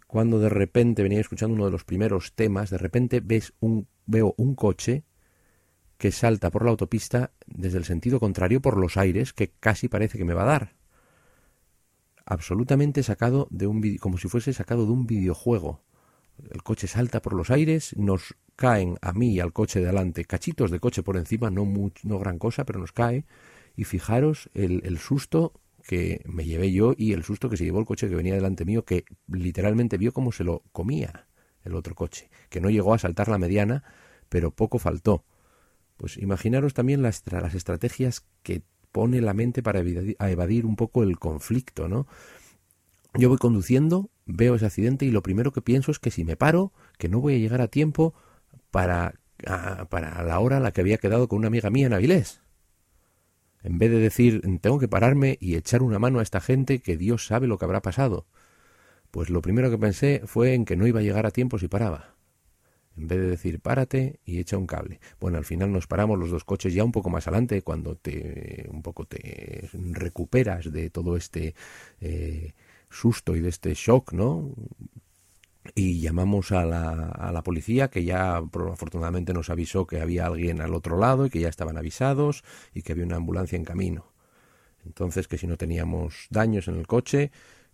cuando 0.06 0.38
de 0.38 0.48
repente 0.48 1.02
venía 1.02 1.20
escuchando 1.20 1.54
uno 1.54 1.64
de 1.64 1.72
los 1.72 1.84
primeros 1.84 2.34
temas, 2.34 2.70
de 2.70 2.78
repente 2.78 3.20
ves 3.20 3.52
un, 3.58 3.88
veo 4.06 4.34
un 4.36 4.54
coche 4.54 5.04
que 6.00 6.12
salta 6.12 6.50
por 6.50 6.64
la 6.64 6.70
autopista 6.70 7.30
desde 7.46 7.76
el 7.76 7.84
sentido 7.84 8.20
contrario 8.20 8.62
por 8.62 8.78
los 8.78 8.96
aires 8.96 9.34
que 9.34 9.50
casi 9.60 9.86
parece 9.86 10.16
que 10.16 10.24
me 10.24 10.32
va 10.32 10.44
a 10.44 10.46
dar. 10.46 10.72
Absolutamente 12.24 13.02
sacado 13.02 13.48
de 13.50 13.66
un 13.66 13.98
como 13.98 14.16
si 14.16 14.26
fuese 14.26 14.54
sacado 14.54 14.86
de 14.86 14.92
un 14.92 15.06
videojuego. 15.06 15.82
El 16.50 16.62
coche 16.62 16.86
salta 16.86 17.20
por 17.20 17.34
los 17.34 17.50
aires, 17.50 17.94
nos 17.98 18.34
caen 18.56 18.96
a 19.02 19.12
mí 19.12 19.34
y 19.34 19.40
al 19.40 19.52
coche 19.52 19.80
de 19.80 19.88
adelante 19.88 20.24
cachitos 20.24 20.70
de 20.70 20.80
coche 20.80 21.02
por 21.02 21.18
encima, 21.18 21.50
no, 21.50 21.66
no 21.66 22.18
gran 22.18 22.38
cosa, 22.38 22.64
pero 22.64 22.80
nos 22.80 22.92
cae. 22.92 23.26
Y 23.76 23.84
fijaros 23.84 24.48
el, 24.54 24.80
el 24.86 24.96
susto 24.96 25.52
que 25.86 26.22
me 26.24 26.46
llevé 26.46 26.72
yo 26.72 26.94
y 26.96 27.12
el 27.12 27.24
susto 27.24 27.50
que 27.50 27.58
se 27.58 27.64
llevó 27.64 27.78
el 27.78 27.84
coche 27.84 28.08
que 28.08 28.14
venía 28.14 28.34
delante 28.34 28.64
mío, 28.64 28.86
que 28.86 29.04
literalmente 29.28 29.98
vio 29.98 30.12
cómo 30.14 30.32
se 30.32 30.44
lo 30.44 30.62
comía 30.72 31.26
el 31.62 31.74
otro 31.74 31.94
coche, 31.94 32.30
que 32.48 32.62
no 32.62 32.70
llegó 32.70 32.94
a 32.94 32.98
saltar 32.98 33.28
la 33.28 33.36
mediana, 33.36 33.84
pero 34.30 34.50
poco 34.50 34.78
faltó. 34.78 35.24
Pues 36.00 36.16
imaginaros 36.16 36.72
también 36.72 37.02
las, 37.02 37.22
las 37.30 37.54
estrategias 37.54 38.24
que 38.42 38.62
pone 38.90 39.20
la 39.20 39.34
mente 39.34 39.62
para 39.62 39.80
evadir, 39.80 40.64
un 40.64 40.74
poco 40.74 41.02
el 41.02 41.18
conflicto, 41.18 41.88
¿no? 41.88 42.06
Yo 43.12 43.28
voy 43.28 43.36
conduciendo, 43.36 44.08
veo 44.24 44.54
ese 44.54 44.64
accidente 44.64 45.04
y 45.04 45.10
lo 45.10 45.22
primero 45.22 45.52
que 45.52 45.60
pienso 45.60 45.90
es 45.90 45.98
que 45.98 46.10
si 46.10 46.24
me 46.24 46.36
paro, 46.36 46.72
que 46.96 47.10
no 47.10 47.20
voy 47.20 47.34
a 47.34 47.38
llegar 47.38 47.60
a 47.60 47.68
tiempo 47.68 48.14
para, 48.70 49.20
para 49.90 50.22
la 50.22 50.40
hora 50.40 50.56
a 50.56 50.60
la 50.60 50.72
que 50.72 50.80
había 50.80 50.96
quedado 50.96 51.28
con 51.28 51.40
una 51.40 51.48
amiga 51.48 51.68
mía 51.68 51.88
en 51.88 51.92
Avilés. 51.92 52.40
En 53.62 53.76
vez 53.76 53.90
de 53.90 53.98
decir, 53.98 54.40
tengo 54.62 54.78
que 54.78 54.88
pararme 54.88 55.36
y 55.38 55.56
echar 55.56 55.82
una 55.82 55.98
mano 55.98 56.20
a 56.20 56.22
esta 56.22 56.40
gente 56.40 56.78
que 56.78 56.96
Dios 56.96 57.26
sabe 57.26 57.46
lo 57.46 57.58
que 57.58 57.66
habrá 57.66 57.82
pasado. 57.82 58.24
Pues 59.10 59.28
lo 59.28 59.42
primero 59.42 59.70
que 59.70 59.76
pensé 59.76 60.22
fue 60.24 60.54
en 60.54 60.64
que 60.64 60.76
no 60.76 60.86
iba 60.86 61.00
a 61.00 61.02
llegar 61.02 61.26
a 61.26 61.30
tiempo 61.30 61.58
si 61.58 61.68
paraba 61.68 62.14
en 63.00 63.08
vez 63.08 63.18
de 63.18 63.26
decir 63.28 63.60
párate 63.60 64.20
y 64.24 64.38
echa 64.38 64.58
un 64.58 64.66
cable. 64.66 65.00
Bueno, 65.20 65.38
al 65.38 65.44
final 65.44 65.72
nos 65.72 65.86
paramos 65.86 66.18
los 66.18 66.30
dos 66.30 66.44
coches 66.44 66.74
ya 66.74 66.84
un 66.84 66.92
poco 66.92 67.10
más 67.10 67.26
adelante 67.26 67.62
cuando 67.62 67.96
te 67.96 68.68
un 68.70 68.82
poco 68.82 69.06
te 69.06 69.68
recuperas 69.72 70.70
de 70.70 70.90
todo 70.90 71.16
este 71.16 71.54
eh, 72.00 72.54
susto 72.90 73.36
y 73.36 73.40
de 73.40 73.48
este 73.48 73.74
shock, 73.74 74.12
¿no? 74.12 74.50
Y 75.74 76.00
llamamos 76.00 76.52
a 76.52 76.64
la, 76.64 77.08
a 77.08 77.32
la 77.32 77.42
policía, 77.42 77.88
que 77.88 78.04
ya 78.04 78.38
afortunadamente 78.38 79.32
nos 79.34 79.50
avisó 79.50 79.86
que 79.86 80.00
había 80.00 80.26
alguien 80.26 80.60
al 80.60 80.74
otro 80.74 80.98
lado 80.98 81.26
y 81.26 81.30
que 81.30 81.40
ya 81.40 81.48
estaban 81.48 81.76
avisados 81.76 82.44
y 82.74 82.82
que 82.82 82.92
había 82.92 83.04
una 83.04 83.16
ambulancia 83.16 83.56
en 83.56 83.64
camino. 83.64 84.12
Entonces, 84.84 85.28
que 85.28 85.38
si 85.38 85.46
no 85.46 85.56
teníamos 85.58 86.26
daños 86.30 86.66
en 86.68 86.76
el 86.76 86.86
coche, 86.86 87.30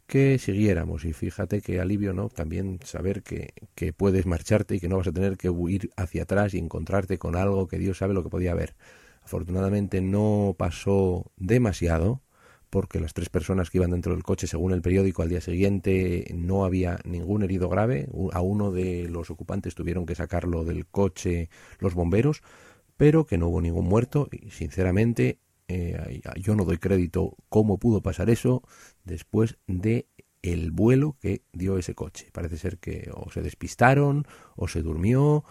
que 0.07 0.39
siguiéramos. 0.39 1.05
Y 1.05 1.13
fíjate 1.13 1.61
qué 1.63 1.81
alivio, 1.81 2.13
¿no? 2.13 2.29
También 2.29 2.81
saber 2.85 3.23
que, 3.23 3.53
que 3.75 3.93
puedes 3.93 4.27
marcharte 4.27 4.77
y 4.77 4.81
que 4.81 4.89
no 4.89 4.99
vas 4.99 5.09
a 5.09 5.13
tener 5.13 5.37
que 5.37 5.51
huir 5.51 5.91
hacia 5.97 6.23
atrás 6.23 6.55
y 6.55 6.59
encontrarte 6.59 7.19
con 7.19 7.37
algo 7.37 7.69
que 7.69 7.79
Dios 7.79 7.99
sabe 7.99 8.15
lo 8.15 8.23
que 8.23 8.31
podía 8.31 8.53
haber. 8.53 8.75
Afortunadamente 9.23 10.01
no 10.01 10.55
pasó 10.57 11.33
demasiado, 11.37 12.23
porque 12.71 13.01
las 13.01 13.15
tres 13.15 13.29
personas 13.29 13.71
que 13.71 13.79
iban 13.79 13.91
dentro 13.91 14.13
del 14.13 14.23
coche, 14.23 14.47
según 14.47 14.73
el 14.73 14.83
periódico, 14.83 15.23
al 15.23 15.29
día 15.29 15.41
siguiente 15.41 16.27
no 16.35 16.65
había 16.65 16.99
ningún 17.05 17.43
herido 17.43 17.69
grave. 17.69 18.09
A 18.33 18.41
uno 18.41 18.71
de 18.71 19.09
los 19.09 19.31
ocupantes 19.31 19.75
tuvieron 19.75 20.07
que 20.07 20.15
sacarlo 20.15 20.65
del 20.65 20.87
coche 20.87 21.49
los 21.79 21.95
bomberos, 21.95 22.43
pero 22.97 23.25
que 23.27 23.39
no 23.39 23.49
hubo 23.49 23.61
ningún 23.61 23.87
muerto. 23.87 24.29
Y 24.31 24.51
sinceramente, 24.51 25.39
eh, 25.69 26.21
yo 26.37 26.55
no 26.55 26.65
doy 26.65 26.79
crédito 26.79 27.37
cómo 27.49 27.79
pudo 27.79 28.01
pasar 28.03 28.31
eso 28.31 28.63
después 29.05 29.59
de 29.67 30.07
el 30.43 30.71
vuelo 30.71 31.17
que 31.21 31.43
dio 31.53 31.79
ese 31.79 31.95
coche. 31.95 32.29
Parece 32.33 32.57
ser 32.57 32.79
que 32.79 33.11
o 33.15 33.31
se 33.31 33.43
despistaron 33.43 34.27
o 34.55 34.69
se 34.69 34.83
durmió 34.83 35.45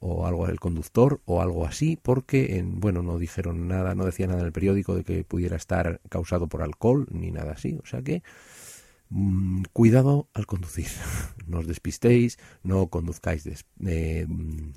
o 0.00 0.26
algo 0.26 0.46
del 0.46 0.58
conductor 0.58 1.20
o 1.26 1.42
algo 1.42 1.66
así, 1.66 1.96
porque 2.00 2.56
en, 2.58 2.80
bueno, 2.80 3.02
no 3.02 3.18
dijeron 3.18 3.68
nada, 3.68 3.94
no 3.94 4.06
decía 4.06 4.26
nada 4.26 4.40
en 4.40 4.46
el 4.46 4.52
periódico 4.52 4.94
de 4.94 5.04
que 5.04 5.24
pudiera 5.24 5.56
estar 5.56 6.00
causado 6.08 6.48
por 6.48 6.62
alcohol 6.62 7.06
ni 7.10 7.30
nada 7.30 7.52
así, 7.52 7.78
o 7.82 7.86
sea 7.86 8.02
que 8.02 8.22
mm, 9.10 9.64
cuidado 9.74 10.28
al 10.32 10.46
conducir, 10.46 10.88
no 11.46 11.58
os 11.58 11.66
despistéis, 11.66 12.38
no 12.62 12.88
conduzcáis 12.88 13.46
eh, 13.86 14.26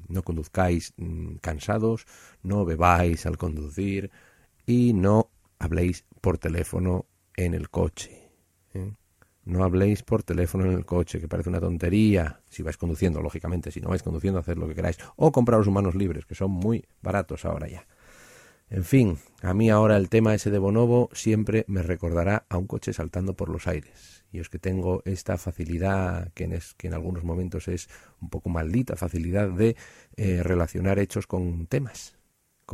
no 0.09 0.23
conduzcáis 0.23 0.93
mm, 0.97 1.35
cansados, 1.35 2.05
no 2.43 2.65
bebáis 2.65 3.25
al 3.25 3.37
conducir 3.37 4.11
y 4.65 4.93
no 4.93 5.29
habléis 5.59 6.05
por 6.21 6.37
teléfono 6.37 7.05
en 7.35 7.53
el 7.53 7.69
coche. 7.69 8.31
¿eh? 8.73 8.93
No 9.45 9.63
habléis 9.63 10.03
por 10.03 10.23
teléfono 10.23 10.65
en 10.65 10.71
el 10.71 10.85
coche, 10.85 11.19
que 11.19 11.27
parece 11.27 11.49
una 11.49 11.59
tontería. 11.59 12.41
Si 12.49 12.63
vais 12.63 12.77
conduciendo, 12.77 13.21
lógicamente, 13.21 13.71
si 13.71 13.81
no 13.81 13.89
vais 13.89 14.03
conduciendo, 14.03 14.39
haced 14.39 14.57
lo 14.57 14.67
que 14.67 14.75
queráis. 14.75 14.97
O 15.17 15.31
compraros 15.31 15.67
humanos 15.67 15.95
libres, 15.95 16.25
que 16.25 16.35
son 16.35 16.51
muy 16.51 16.85
baratos 17.01 17.43
ahora 17.43 17.67
ya. 17.67 17.85
En 18.69 18.85
fin, 18.85 19.17
a 19.41 19.53
mí 19.53 19.69
ahora 19.69 19.97
el 19.97 20.09
tema 20.09 20.33
ese 20.33 20.49
de 20.49 20.57
Bonobo 20.57 21.09
siempre 21.13 21.65
me 21.67 21.83
recordará 21.83 22.45
a 22.49 22.57
un 22.57 22.65
coche 22.65 22.93
saltando 22.93 23.35
por 23.35 23.49
los 23.49 23.67
aires. 23.67 24.23
Y 24.31 24.39
es 24.39 24.49
que 24.49 24.59
tengo 24.59 25.03
esta 25.05 25.37
facilidad, 25.37 26.31
que 26.33 26.45
en, 26.45 26.59
que 26.77 26.87
en 26.87 26.93
algunos 26.93 27.23
momentos 27.23 27.67
es 27.67 27.89
un 28.21 28.29
poco 28.29 28.49
maldita, 28.49 28.95
facilidad 28.95 29.49
de 29.49 29.75
eh, 30.15 30.41
relacionar 30.41 30.97
hechos 30.97 31.27
con 31.27 31.67
temas 31.67 32.15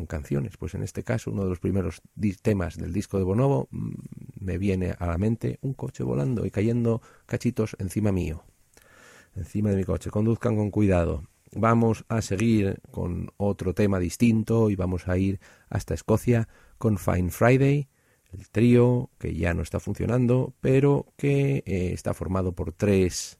canciones. 0.05 0.57
Pues 0.57 0.73
en 0.75 0.83
este 0.83 1.03
caso, 1.03 1.31
uno 1.31 1.43
de 1.43 1.49
los 1.49 1.59
primeros 1.59 2.01
temas 2.41 2.77
del 2.77 2.93
disco 2.93 3.17
de 3.17 3.23
Bonobo, 3.23 3.67
mm, 3.71 3.93
me 4.39 4.57
viene 4.57 4.95
a 4.97 5.07
la 5.07 5.17
mente 5.17 5.59
un 5.62 5.73
coche 5.73 6.03
volando 6.03 6.45
y 6.45 6.51
cayendo 6.51 7.01
cachitos 7.25 7.75
encima 7.79 8.12
mío, 8.12 8.43
encima 9.35 9.69
de 9.69 9.77
mi 9.77 9.83
coche. 9.83 10.09
Conduzcan 10.09 10.55
con 10.55 10.71
cuidado. 10.71 11.23
Vamos 11.53 12.05
a 12.09 12.21
seguir 12.21 12.79
con 12.91 13.31
otro 13.38 13.73
tema 13.73 13.99
distinto 13.99 14.69
y 14.69 14.75
vamos 14.75 15.07
a 15.07 15.17
ir 15.17 15.39
hasta 15.69 15.95
Escocia 15.95 16.47
con 16.77 16.97
Fine 16.97 17.31
Friday, 17.31 17.89
el 18.31 18.49
trío 18.49 19.09
que 19.17 19.33
ya 19.33 19.53
no 19.55 19.63
está 19.63 19.79
funcionando, 19.79 20.53
pero 20.62 21.07
que 21.17 21.63
eh, 21.65 21.91
está 21.93 22.13
formado 22.13 22.53
por 22.53 22.71
tres 22.71 23.38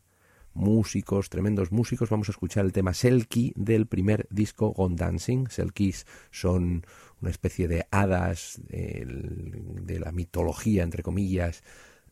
músicos, 0.60 1.30
tremendos 1.30 1.72
músicos. 1.72 2.10
Vamos 2.10 2.30
a 2.30 2.34
escuchar 2.34 2.66
el 2.66 2.74
tema 2.74 2.94
Selkie 2.94 3.54
del 3.56 3.88
primer 3.88 4.28
disco 4.30 4.72
Gone 4.74 4.96
Dancing. 4.96 5.48
Selkies 5.50 6.06
son 6.30 6.86
una 7.22 7.32
especie 7.32 7.68
de 7.68 7.88
hadas 7.92 8.62
de, 8.68 10.00
la 10.00 10.12
mitología, 10.12 10.84
entre 10.84 11.02
comillas, 11.02 11.64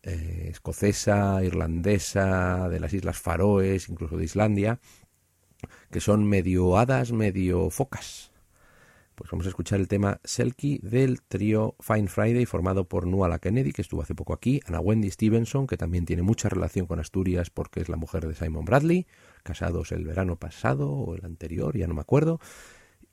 eh, 0.03 0.47
escocesa, 0.49 1.43
irlandesa, 1.43 2.69
de 2.69 2.79
las 2.79 2.93
Islas 2.93 3.19
Faroes, 3.19 3.89
incluso 3.89 4.17
de 4.17 4.23
Islandia, 4.25 4.79
que 5.91 5.99
son 5.99 6.27
medio 6.27 6.77
hadas, 6.77 7.11
medio 7.11 7.69
focas. 7.69 8.31
Pues 9.17 9.31
vamos 9.31 9.47
a 9.47 9.49
escuchar 9.49 9.79
el 9.79 9.87
tema 9.87 10.21
Selkie 10.23 10.79
del 10.83 11.23
trío 11.23 11.75
Fine 11.79 12.07
Friday 12.07 12.45
formado 12.45 12.87
por 12.87 13.07
Nuala 13.07 13.39
Kennedy, 13.39 13.71
que 13.71 13.81
estuvo 13.81 14.03
hace 14.03 14.13
poco 14.13 14.31
aquí, 14.31 14.61
Ana 14.67 14.79
Wendy 14.79 15.09
Stevenson, 15.09 15.65
que 15.65 15.75
también 15.75 16.05
tiene 16.05 16.21
mucha 16.21 16.49
relación 16.49 16.85
con 16.85 16.99
Asturias 16.99 17.49
porque 17.49 17.81
es 17.81 17.89
la 17.89 17.97
mujer 17.97 18.27
de 18.27 18.35
Simon 18.35 18.63
Bradley, 18.63 19.07
casados 19.41 19.91
el 19.91 20.05
verano 20.05 20.35
pasado 20.35 20.91
o 20.91 21.15
el 21.15 21.25
anterior, 21.25 21.75
ya 21.75 21.87
no 21.87 21.95
me 21.95 22.01
acuerdo, 22.01 22.39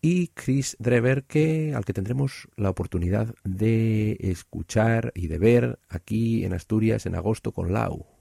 y 0.02 0.26
Chris 0.28 0.76
Drever, 0.78 1.24
que, 1.24 1.72
al 1.74 1.86
que 1.86 1.94
tendremos 1.94 2.48
la 2.54 2.68
oportunidad 2.68 3.34
de 3.42 4.18
escuchar 4.20 5.10
y 5.14 5.28
de 5.28 5.38
ver 5.38 5.78
aquí 5.88 6.44
en 6.44 6.52
Asturias 6.52 7.06
en 7.06 7.14
agosto 7.14 7.52
con 7.52 7.72
Lau 7.72 8.13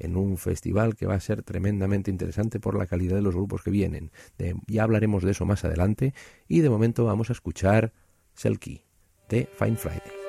en 0.00 0.16
un 0.16 0.36
festival 0.36 0.96
que 0.96 1.06
va 1.06 1.14
a 1.14 1.20
ser 1.20 1.42
tremendamente 1.42 2.10
interesante 2.10 2.58
por 2.58 2.76
la 2.76 2.86
calidad 2.86 3.16
de 3.16 3.22
los 3.22 3.34
grupos 3.34 3.62
que 3.62 3.70
vienen. 3.70 4.10
ya 4.66 4.82
hablaremos 4.82 5.22
de 5.22 5.30
eso 5.32 5.44
más 5.44 5.64
adelante 5.64 6.14
y 6.48 6.60
de 6.60 6.70
momento 6.70 7.04
vamos 7.04 7.30
a 7.30 7.32
escuchar 7.32 7.92
Selkie 8.34 8.84
de 9.28 9.48
Fine 9.58 9.76
Friday. 9.76 10.19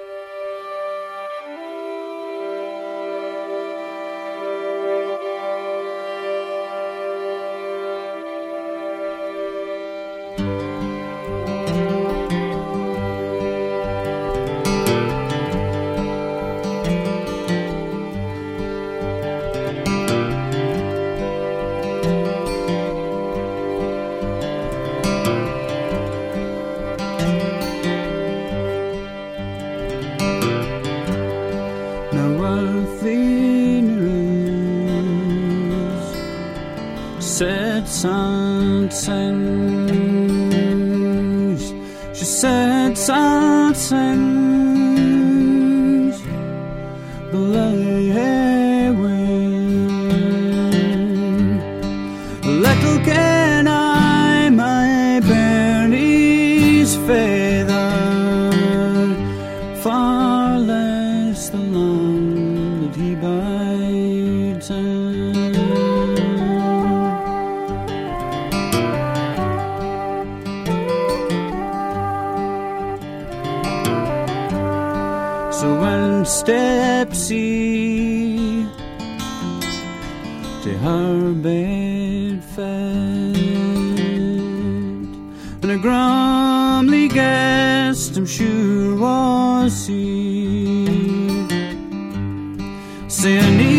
sin. 93.22 93.71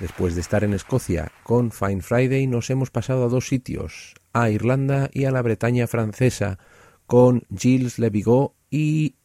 Después 0.00 0.36
de 0.36 0.40
estar 0.40 0.62
en 0.62 0.74
Escocia 0.74 1.32
con 1.42 1.72
Fine 1.72 2.02
Friday, 2.02 2.46
nos 2.46 2.70
hemos 2.70 2.90
pasado 2.90 3.24
a 3.24 3.28
dos 3.28 3.48
sitios, 3.48 4.14
a 4.32 4.48
Irlanda 4.48 5.10
y 5.12 5.24
a 5.24 5.32
la 5.32 5.42
Bretaña 5.42 5.88
francesa, 5.88 6.60
con 7.06 7.42
Gilles 7.56 7.98
Levigot 7.98 8.52
y 8.70 9.16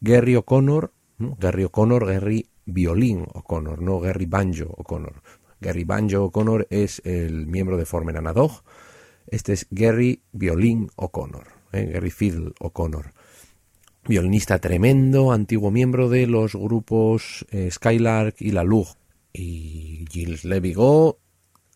Gary 0.00 0.36
O'Connor, 0.36 0.92
Gary 1.18 1.64
O'Connor, 1.64 2.06
Gary 2.06 2.48
Violín 2.64 3.26
O'Connor, 3.34 3.82
no 3.82 4.00
Gary 4.00 4.24
Banjo 4.24 4.74
O'Connor. 4.78 5.22
Gary 5.60 5.84
Banjo 5.84 6.24
O'Connor 6.24 6.66
es 6.70 7.02
el 7.04 7.46
miembro 7.46 7.76
de 7.76 7.84
Formen 7.84 8.16
Anadog, 8.16 8.62
este 9.26 9.52
es 9.52 9.66
Gary 9.70 10.22
Violín 10.32 10.88
O'Connor, 10.96 11.46
¿eh? 11.72 11.90
Gary 11.92 12.10
Fiddle 12.10 12.52
O'Connor. 12.60 13.12
Violinista 14.08 14.60
tremendo, 14.60 15.32
antiguo 15.32 15.70
miembro 15.70 16.08
de 16.08 16.26
los 16.26 16.54
grupos 16.54 17.44
eh, 17.50 17.68
Skylark 17.70 18.36
y 18.38 18.52
La 18.52 18.62
Lug. 18.62 18.86
Y 19.38 20.06
Gilles 20.10 20.46
Levigot, 20.46 21.18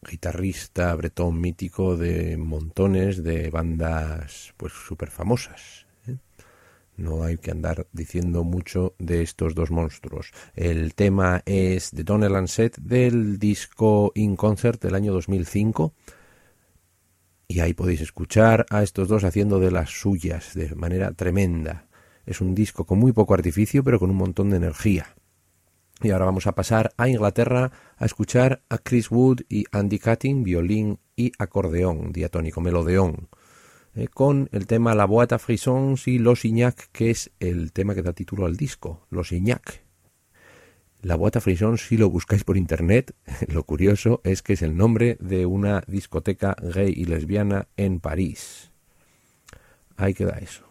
guitarrista 0.08 0.94
bretón 0.94 1.42
mítico 1.42 1.94
de 1.94 2.38
montones 2.38 3.22
de 3.22 3.50
bandas 3.50 4.54
pues 4.56 4.72
súper 4.72 5.10
famosas. 5.10 5.86
¿eh? 6.06 6.16
No 6.96 7.22
hay 7.22 7.36
que 7.36 7.50
andar 7.50 7.86
diciendo 7.92 8.44
mucho 8.44 8.94
de 8.98 9.22
estos 9.22 9.54
dos 9.54 9.70
monstruos. 9.70 10.32
El 10.54 10.94
tema 10.94 11.42
es 11.44 11.90
de 11.90 12.02
Donald 12.02 12.32
Lancet 12.32 12.78
del 12.78 13.38
disco 13.38 14.12
In 14.14 14.36
Concert 14.36 14.82
del 14.82 14.94
año 14.94 15.12
2005. 15.12 15.92
Y 17.46 17.60
ahí 17.60 17.74
podéis 17.74 18.00
escuchar 18.00 18.64
a 18.70 18.82
estos 18.82 19.06
dos 19.06 19.22
haciendo 19.24 19.60
de 19.60 19.70
las 19.70 19.90
suyas 19.90 20.54
de 20.54 20.74
manera 20.76 21.12
tremenda. 21.12 21.88
Es 22.24 22.40
un 22.40 22.54
disco 22.54 22.86
con 22.86 22.98
muy 22.98 23.12
poco 23.12 23.34
artificio, 23.34 23.84
pero 23.84 23.98
con 23.98 24.08
un 24.08 24.16
montón 24.16 24.48
de 24.48 24.56
energía. 24.56 25.14
Y 26.02 26.10
ahora 26.10 26.24
vamos 26.24 26.46
a 26.46 26.54
pasar 26.54 26.92
a 26.96 27.08
Inglaterra 27.08 27.72
a 27.98 28.04
escuchar 28.06 28.62
a 28.70 28.78
Chris 28.78 29.10
Wood 29.10 29.42
y 29.50 29.64
Andy 29.70 29.98
Cutting, 29.98 30.42
violín 30.42 30.98
y 31.14 31.32
acordeón, 31.38 32.12
diatónico, 32.12 32.62
melodeón, 32.62 33.28
eh, 33.94 34.08
con 34.08 34.48
el 34.52 34.66
tema 34.66 34.94
La 34.94 35.04
Boîte 35.04 35.34
à 35.34 35.38
Frissons 35.38 36.08
y 36.08 36.18
Los 36.18 36.46
Ignac, 36.46 36.88
que 36.92 37.10
es 37.10 37.32
el 37.38 37.72
tema 37.72 37.94
que 37.94 38.02
da 38.02 38.14
título 38.14 38.46
al 38.46 38.56
disco, 38.56 39.06
Los 39.10 39.32
Ignac. 39.32 39.82
La 41.02 41.16
Boîte 41.16 41.36
à 41.36 41.40
Frissons, 41.42 41.86
si 41.86 41.98
lo 41.98 42.08
buscáis 42.08 42.44
por 42.44 42.56
internet, 42.56 43.14
lo 43.48 43.64
curioso 43.64 44.22
es 44.24 44.40
que 44.40 44.54
es 44.54 44.62
el 44.62 44.78
nombre 44.78 45.18
de 45.20 45.44
una 45.44 45.82
discoteca 45.86 46.56
gay 46.62 46.94
y 46.96 47.04
lesbiana 47.04 47.68
en 47.76 48.00
París. 48.00 48.70
Ahí 49.98 50.14
queda 50.14 50.38
eso. 50.38 50.64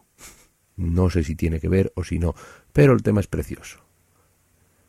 No 0.75 1.11
sé 1.11 1.23
si 1.23 1.35
tiene 1.35 1.59
que 1.59 1.69
ver 1.69 1.91
o 1.95 2.03
si 2.03 2.17
no, 2.17 2.33
pero 2.73 2.93
el 2.93 3.03
tema 3.03 3.19
es 3.19 3.27
precioso. 3.27 3.88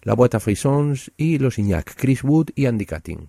La 0.05 0.15
Boîte 0.15 0.35
à 0.35 0.41
Frissons 0.41 0.95
y 1.19 1.37
Los 1.37 1.59
Ignac, 1.59 1.95
Chris 1.95 2.21
Wood 2.23 2.53
y 2.57 2.67
Andy 2.67 2.87
Cutting. 2.87 3.27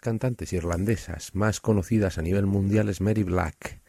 Cantantes 0.00 0.52
irlandesas 0.52 1.34
más 1.34 1.60
conocidas 1.60 2.18
a 2.18 2.22
nivel 2.22 2.46
mundial 2.46 2.88
es 2.88 3.00
Mary 3.00 3.22
Black. 3.22 3.80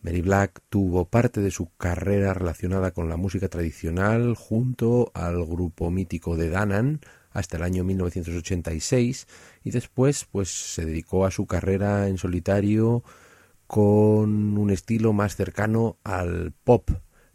Mary 0.00 0.20
Black 0.20 0.60
tuvo 0.68 1.06
parte 1.06 1.40
de 1.40 1.50
su 1.50 1.70
carrera 1.76 2.32
relacionada 2.34 2.92
con 2.92 3.08
la 3.08 3.16
música 3.16 3.48
tradicional 3.48 4.34
junto 4.36 5.10
al 5.14 5.44
grupo 5.44 5.90
mítico 5.90 6.36
de 6.36 6.50
Danan 6.50 7.00
hasta 7.30 7.56
el 7.56 7.64
año 7.64 7.84
1986 7.84 9.26
y 9.64 9.70
después 9.70 10.24
pues 10.30 10.48
se 10.50 10.84
dedicó 10.84 11.26
a 11.26 11.30
su 11.30 11.46
carrera 11.46 12.08
en 12.08 12.18
solitario 12.18 13.02
con 13.66 14.56
un 14.56 14.70
estilo 14.70 15.12
más 15.12 15.36
cercano 15.36 15.98
al 16.04 16.52
pop, 16.64 16.90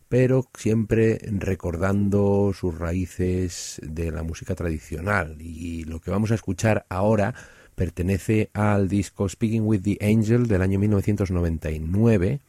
pero 0.09 0.49
siempre 0.57 1.19
recordando 1.23 2.53
sus 2.53 2.77
raíces 2.77 3.79
de 3.83 4.11
la 4.11 4.23
música 4.23 4.55
tradicional 4.55 5.37
y 5.39 5.83
lo 5.83 5.99
que 5.99 6.11
vamos 6.11 6.31
a 6.31 6.35
escuchar 6.35 6.85
ahora 6.89 7.35
pertenece 7.75 8.49
al 8.53 8.87
disco 8.87 9.27
Speaking 9.27 9.63
with 9.63 9.81
the 9.81 9.97
Angel 10.01 10.47
del 10.47 10.61
año 10.61 10.79
1999 10.79 12.39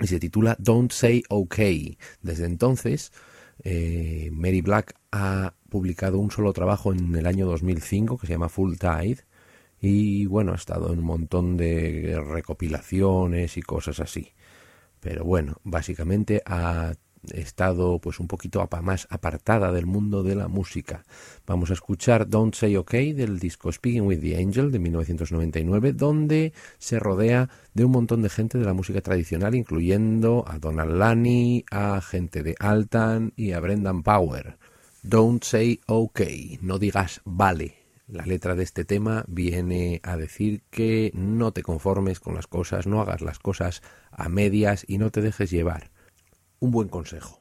y 0.00 0.06
se 0.06 0.20
titula 0.20 0.56
Don't 0.58 0.92
Say 0.92 1.22
Okay. 1.28 1.98
Desde 2.22 2.46
entonces, 2.46 3.12
eh, 3.64 4.30
Mary 4.32 4.60
Black 4.60 4.94
ha 5.10 5.54
publicado 5.68 6.18
un 6.18 6.30
solo 6.30 6.52
trabajo 6.52 6.92
en 6.92 7.14
el 7.14 7.26
año 7.26 7.46
2005 7.46 8.18
que 8.18 8.26
se 8.26 8.32
llama 8.34 8.48
Full 8.48 8.76
Tide 8.76 9.18
y 9.80 10.26
bueno, 10.26 10.52
ha 10.52 10.56
estado 10.56 10.92
en 10.92 11.00
un 11.00 11.04
montón 11.04 11.56
de 11.56 12.20
recopilaciones 12.24 13.56
y 13.56 13.62
cosas 13.62 14.00
así. 14.00 14.32
Pero 15.00 15.24
bueno, 15.24 15.60
básicamente 15.64 16.42
ha 16.44 16.94
estado 17.32 17.98
pues 17.98 18.20
un 18.20 18.28
poquito 18.28 18.66
más 18.82 19.06
apartada 19.10 19.72
del 19.72 19.86
mundo 19.86 20.22
de 20.22 20.34
la 20.34 20.48
música. 20.48 21.04
Vamos 21.46 21.70
a 21.70 21.74
escuchar 21.74 22.28
Don't 22.28 22.54
Say 22.54 22.76
OK 22.76 22.92
del 22.92 23.38
disco 23.38 23.72
Speaking 23.72 24.02
with 24.02 24.20
the 24.20 24.36
Angel 24.36 24.70
de 24.70 24.78
1999, 24.78 25.92
donde 25.92 26.52
se 26.78 26.98
rodea 26.98 27.48
de 27.74 27.84
un 27.84 27.92
montón 27.92 28.22
de 28.22 28.28
gente 28.28 28.58
de 28.58 28.64
la 28.64 28.74
música 28.74 29.00
tradicional, 29.00 29.54
incluyendo 29.54 30.44
a 30.46 30.58
Donald 30.58 30.96
Lani, 30.96 31.64
a 31.70 32.00
gente 32.00 32.42
de 32.42 32.54
Altan 32.58 33.32
y 33.36 33.52
a 33.52 33.60
Brendan 33.60 34.02
Power. 34.02 34.58
Don't 35.02 35.42
Say 35.42 35.80
OK, 35.86 36.20
no 36.60 36.78
digas 36.78 37.20
vale. 37.24 37.76
La 38.08 38.24
letra 38.24 38.54
de 38.54 38.64
este 38.64 38.86
tema 38.86 39.24
viene 39.28 40.00
a 40.02 40.16
decir 40.16 40.62
que 40.70 41.10
no 41.14 41.52
te 41.52 41.62
conformes 41.62 42.20
con 42.20 42.34
las 42.34 42.46
cosas, 42.46 42.86
no 42.86 43.02
hagas 43.02 43.20
las 43.20 43.38
cosas 43.38 43.82
a 44.10 44.30
medias 44.30 44.84
y 44.88 44.96
no 44.96 45.10
te 45.10 45.20
dejes 45.20 45.50
llevar 45.50 45.90
un 46.60 46.70
buen 46.70 46.88
consejo. 46.88 47.37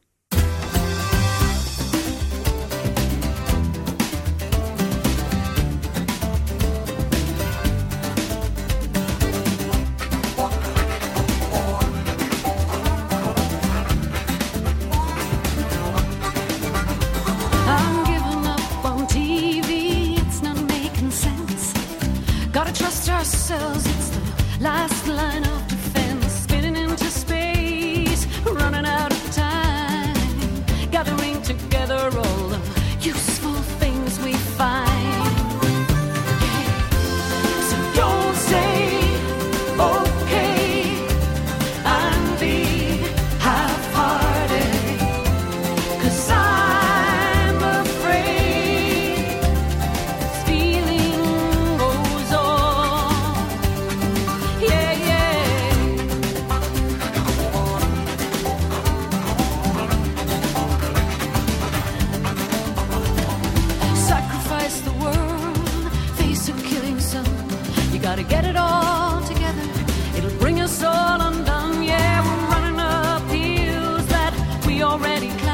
already. 74.98 75.47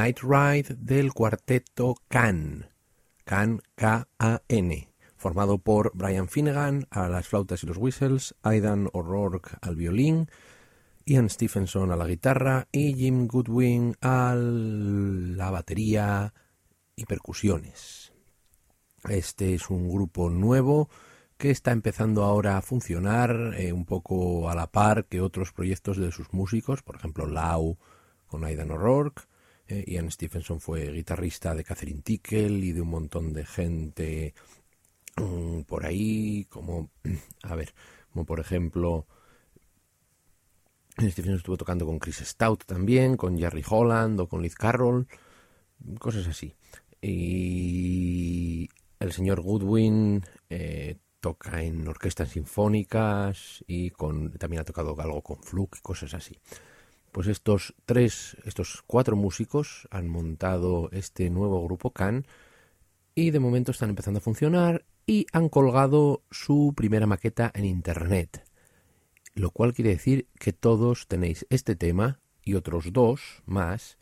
Night 0.00 0.20
Ride 0.22 0.76
del 0.78 1.12
cuarteto 1.12 1.94
Can. 2.08 2.70
Can, 3.26 3.60
K-A-N. 3.74 4.88
Formado 5.18 5.58
por 5.58 5.90
Brian 5.92 6.26
Finnegan 6.26 6.86
a 6.88 7.10
las 7.10 7.28
flautas 7.28 7.62
y 7.62 7.66
los 7.66 7.76
whistles, 7.76 8.34
Aidan 8.42 8.88
O'Rourke 8.94 9.58
al 9.60 9.76
violín, 9.76 10.30
Ian 11.04 11.28
Stephenson 11.28 11.92
a 11.92 11.96
la 11.96 12.06
guitarra 12.06 12.66
y 12.72 12.94
Jim 12.94 13.26
Goodwin 13.26 13.94
a 14.00 14.34
la 14.34 15.50
batería 15.50 16.32
y 16.96 17.04
percusiones. 17.04 18.14
Este 19.06 19.52
es 19.52 19.68
un 19.68 19.90
grupo 19.90 20.30
nuevo 20.30 20.88
que 21.36 21.50
está 21.50 21.72
empezando 21.72 22.24
ahora 22.24 22.56
a 22.56 22.62
funcionar 22.62 23.52
eh, 23.58 23.74
un 23.74 23.84
poco 23.84 24.48
a 24.48 24.54
la 24.54 24.68
par 24.68 25.04
que 25.04 25.20
otros 25.20 25.52
proyectos 25.52 25.98
de 25.98 26.10
sus 26.10 26.32
músicos, 26.32 26.82
por 26.82 26.96
ejemplo 26.96 27.26
Lau 27.26 27.76
con 28.28 28.44
Aidan 28.44 28.70
O'Rourke, 28.70 29.24
eh, 29.70 29.84
Ian 29.86 30.10
Stephenson 30.10 30.60
fue 30.60 30.90
guitarrista 30.92 31.54
de 31.54 31.62
Catherine 31.64 32.02
Tickle 32.02 32.58
y 32.58 32.72
de 32.72 32.80
un 32.80 32.88
montón 32.90 33.32
de 33.32 33.46
gente 33.46 34.34
mm, 35.16 35.62
por 35.62 35.86
ahí, 35.86 36.46
como, 36.48 36.90
a 37.42 37.54
ver, 37.54 37.72
como 38.12 38.26
por 38.26 38.40
ejemplo, 38.40 39.06
Stephenson 40.98 41.36
estuvo 41.36 41.56
tocando 41.56 41.86
con 41.86 42.00
Chris 42.00 42.18
Stout 42.18 42.64
también, 42.66 43.16
con 43.16 43.38
Jerry 43.38 43.62
Holland 43.68 44.18
o 44.20 44.28
con 44.28 44.42
Liz 44.42 44.56
Carroll, 44.56 45.06
cosas 46.00 46.26
así. 46.26 46.54
Y 47.00 48.68
el 48.98 49.12
señor 49.12 49.40
Goodwin 49.40 50.24
eh, 50.50 50.96
toca 51.20 51.62
en 51.62 51.86
orquestas 51.86 52.30
sinfónicas 52.30 53.64
y 53.66 53.90
con, 53.90 54.32
también 54.32 54.62
ha 54.62 54.64
tocado 54.64 55.00
algo 55.00 55.22
con 55.22 55.42
Fluke 55.42 55.78
y 55.78 55.80
cosas 55.80 56.14
así. 56.14 56.38
Pues 57.12 57.26
estos 57.26 57.74
tres, 57.86 58.36
estos 58.44 58.82
cuatro 58.86 59.16
músicos 59.16 59.88
han 59.90 60.08
montado 60.08 60.90
este 60.92 61.28
nuevo 61.28 61.64
grupo 61.64 61.92
Can 61.92 62.26
y 63.14 63.30
de 63.32 63.40
momento 63.40 63.72
están 63.72 63.90
empezando 63.90 64.18
a 64.18 64.22
funcionar 64.22 64.84
y 65.06 65.26
han 65.32 65.48
colgado 65.48 66.22
su 66.30 66.72
primera 66.76 67.06
maqueta 67.06 67.50
en 67.54 67.64
internet. 67.64 68.44
Lo 69.34 69.50
cual 69.50 69.74
quiere 69.74 69.90
decir 69.90 70.28
que 70.38 70.52
todos 70.52 71.08
tenéis 71.08 71.46
este 71.50 71.74
tema 71.74 72.20
y 72.44 72.54
otros 72.54 72.92
dos 72.92 73.42
más 73.44 73.98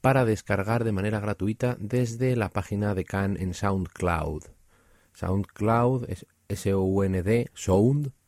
para 0.00 0.24
descargar 0.24 0.82
de 0.82 0.92
manera 0.92 1.20
gratuita 1.20 1.76
desde 1.78 2.34
la 2.34 2.48
página 2.48 2.94
de 2.94 3.04
Can 3.04 3.36
en 3.38 3.54
SoundCloud. 3.54 4.44
SoundCloud 5.14 6.10
es 6.10 6.26
S-O-U-N-D, 6.48 7.50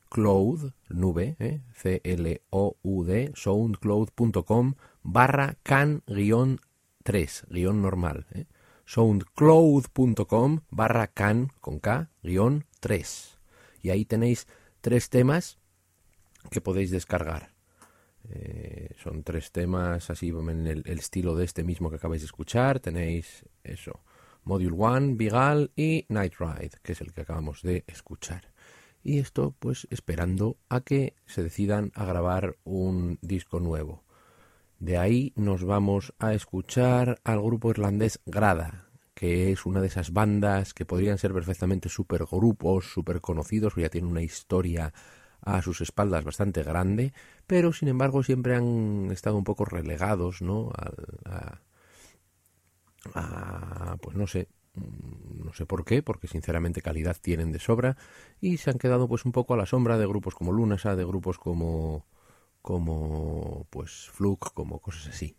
SoundCloud, 0.09 0.73
nube, 0.89 1.37
eh, 1.39 1.61
C-L-O-U-D, 1.75 3.33
soundcloud.com 3.35 4.75
barra 5.03 5.57
can 5.63 6.03
guion 6.07 6.61
3, 7.05 7.47
guion 7.51 7.83
normal. 7.83 8.27
Eh, 8.33 8.47
soundcloud.com 8.87 10.61
barra 10.71 11.09
can 11.09 11.49
con 11.61 11.79
K 11.79 12.11
guion 12.23 12.65
3. 12.81 13.39
Y 13.83 13.91
ahí 13.91 14.05
tenéis 14.05 14.47
tres 14.81 15.11
temas 15.11 15.59
que 16.51 16.61
podéis 16.61 16.91
descargar. 16.91 17.53
Eh, 18.31 18.95
son 19.03 19.23
tres 19.23 19.53
temas 19.53 20.11
así 20.11 20.29
en 20.29 20.67
el, 20.67 20.83
el, 20.87 20.99
estilo 20.99 21.37
de 21.37 21.45
este 21.45 21.65
mismo 21.65 21.91
que 21.91 21.97
acabáis 21.97 22.23
de 22.23 22.27
escuchar. 22.27 22.81
Tenéis 22.81 23.45
eso, 23.63 24.01
Module 24.45 24.75
1, 24.75 25.17
Bigal 25.17 25.71
y 25.77 26.07
Night 26.09 26.35
Ride, 26.39 26.73
que 26.83 26.93
es 26.93 27.01
el 27.01 27.13
que 27.13 27.23
acabamos 27.23 27.63
de 27.63 27.85
escuchar. 27.87 28.53
Y 29.03 29.19
esto 29.19 29.55
pues 29.59 29.87
esperando 29.91 30.57
a 30.69 30.81
que 30.81 31.15
se 31.27 31.43
decidan 31.43 31.93
a 31.95 32.05
grabar 32.05 32.57
un 32.65 33.19
disco 33.23 33.61
nuevo. 33.61 34.05
De 34.81 34.97
ahí 34.99 35.33
nos 35.35 35.65
vamos 35.65 36.15
a 36.19 36.35
escuchar 36.35 37.21
al 37.25 37.43
grupo 37.43 37.71
irlandés 37.71 38.21
Grada, 38.27 38.89
que 39.15 39.51
es 39.51 39.67
una 39.67 39.81
de 39.81 39.89
esas 39.89 40.13
bandas 40.13 40.75
que 40.75 40.85
podrían 40.85 41.19
ser 41.19 41.33
perfectamente 41.33 41.89
supergrupos, 41.89 42.93
super 42.93 43.21
conocidos, 43.21 43.75
ya 43.77 43.89
tienen 43.89 44.11
una 44.11 44.23
historia 44.23 44.93
a 45.41 45.63
sus 45.63 45.81
espaldas 45.81 46.25
bastante 46.25 46.63
grande, 46.63 47.13
pero 47.47 47.73
sin 47.73 47.89
embargo 47.89 48.23
siempre 48.23 48.55
han 48.55 49.11
estado 49.11 49.37
un 49.37 49.45
poco 49.45 49.65
relegados, 49.65 50.43
¿no? 50.43 50.71
A, 51.25 51.61
a, 53.15 53.97
pues 54.01 54.17
no 54.17 54.27
sé, 54.27 54.49
no 55.49 55.55
sé 55.55 55.67
por 55.67 55.85
qué, 55.85 56.03
porque 56.03 56.29
sinceramente 56.29 56.83
calidad 56.83 57.17
tienen 57.21 57.53
de 57.53 57.59
sobra 57.59 57.97
y 58.41 58.59
se 58.59 58.71
han 58.71 58.79
quedado 58.79 59.09
pues 59.09 59.25
un 59.25 59.33
poco 59.33 59.55
a 59.55 59.57
la 59.57 59.67
sombra 59.67 59.97
de 59.99 60.07
grupos 60.07 60.35
como 60.35 60.53
Lunasa, 60.53 60.95
de 60.95 61.05
grupos 61.05 61.39
como 61.39 62.07
como 62.61 63.67
pues 63.71 64.11
Fluke, 64.13 64.53
como 64.53 64.81
cosas 64.81 65.09
así. 65.09 65.37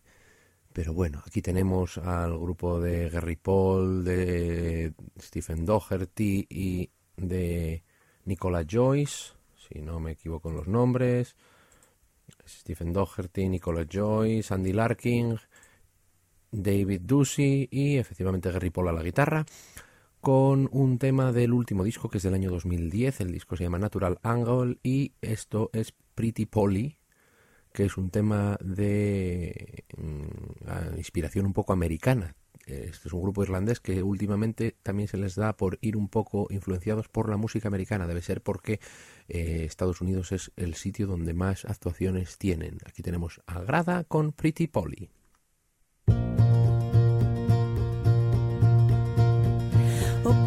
Pero 0.74 0.94
bueno, 0.94 1.22
aquí 1.26 1.42
tenemos 1.42 2.00
al 2.00 2.38
grupo 2.40 2.80
de 2.80 3.10
Gary 3.10 3.36
Paul, 3.36 4.04
de 4.04 4.94
Stephen 5.20 5.66
Doherty 5.66 6.48
y 6.50 6.90
de 7.18 7.84
Nicola 8.26 8.66
Joyce, 8.70 9.34
si 9.68 9.82
no 9.82 10.00
me 10.00 10.14
equivoco 10.14 10.50
en 10.50 10.56
los 10.56 10.68
nombres. 10.68 11.36
Stephen 12.48 12.94
Doherty, 12.94 13.48
Nicola 13.48 13.86
Joyce, 13.92 14.54
Andy 14.54 14.74
Larkin, 14.74 15.38
David 16.52 17.02
Ducey 17.04 17.68
y 17.72 17.98
efectivamente 17.98 18.52
Gary 18.52 18.70
Paul 18.72 18.90
a 18.90 18.94
la 18.94 19.04
guitarra 19.04 19.46
con 20.22 20.70
un 20.72 20.98
tema 20.98 21.32
del 21.32 21.54
último 21.54 21.84
disco 21.84 22.10
que 22.10 22.18
es 22.18 22.24
del 22.24 22.34
año 22.34 22.52
2010, 22.52 23.22
el 23.22 23.32
disco 23.32 23.56
se 23.56 23.64
llama 23.64 23.80
Natural 23.80 24.20
Angle 24.24 24.78
y 24.84 25.14
esto 25.22 25.70
es 25.74 25.94
Pretty 26.16 26.46
Polly, 26.46 26.98
que 27.72 27.86
es 27.86 27.98
un 27.98 28.10
tema 28.10 28.58
de 28.62 29.86
mm, 29.98 30.98
inspiración 30.98 31.46
un 31.46 31.54
poco 31.54 31.74
americana. 31.74 32.36
Este 32.66 33.08
es 33.08 33.14
un 33.14 33.22
grupo 33.24 33.42
irlandés 33.42 33.80
que 33.80 34.04
últimamente 34.04 34.76
también 34.84 35.08
se 35.08 35.18
les 35.18 35.36
da 35.36 35.58
por 35.58 35.80
ir 35.82 35.98
un 35.98 36.08
poco 36.08 36.48
influenciados 36.52 37.08
por 37.08 37.30
la 37.30 37.38
música 37.38 37.68
americana. 37.68 38.06
Debe 38.06 38.22
ser 38.22 38.42
porque 38.42 38.80
eh, 39.28 39.64
Estados 39.66 40.02
Unidos 40.02 40.32
es 40.32 40.52
el 40.56 40.76
sitio 40.76 41.08
donde 41.08 41.34
más 41.34 41.66
actuaciones 41.66 42.38
tienen. 42.38 42.78
Aquí 42.86 43.02
tenemos 43.02 43.42
a 43.48 43.62
Grada 43.62 44.04
con 44.04 44.34
Pretty 44.34 44.68
Polly. 44.68 45.10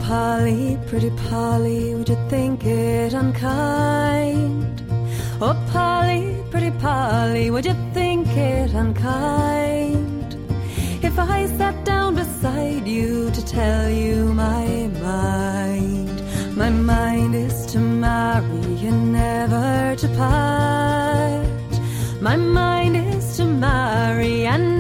Polly, 0.03 0.79
pretty 0.89 1.11
Polly, 1.29 1.95
would 1.95 2.09
you 2.09 2.19
think 2.29 2.65
it 2.65 3.15
unkind? 3.15 4.83
Oh, 5.41 5.55
Polly, 5.71 6.37
pretty 6.51 6.73
Polly, 6.73 7.51
would 7.53 7.65
you 7.65 7.77
think 7.95 8.27
it 8.29 8.73
unkind? 8.75 10.37
If 11.05 11.19
I 11.19 11.47
sat 11.47 11.85
down 11.85 12.17
beside 12.17 12.87
you 12.87 13.31
to 13.31 13.47
tell 13.47 13.89
you 13.89 14.35
my 14.35 14.89
mind, 15.01 16.23
my 16.57 16.69
mind 16.69 17.37
is 17.37 17.65
to 17.67 17.79
marry 17.79 18.87
and 18.89 19.13
never 19.13 19.95
to 19.97 20.09
part. 20.17 21.73
My 22.21 22.37
mind 22.37 22.97
is 22.97 23.37
to 23.37 23.45
marry 23.45 24.47
and 24.47 24.72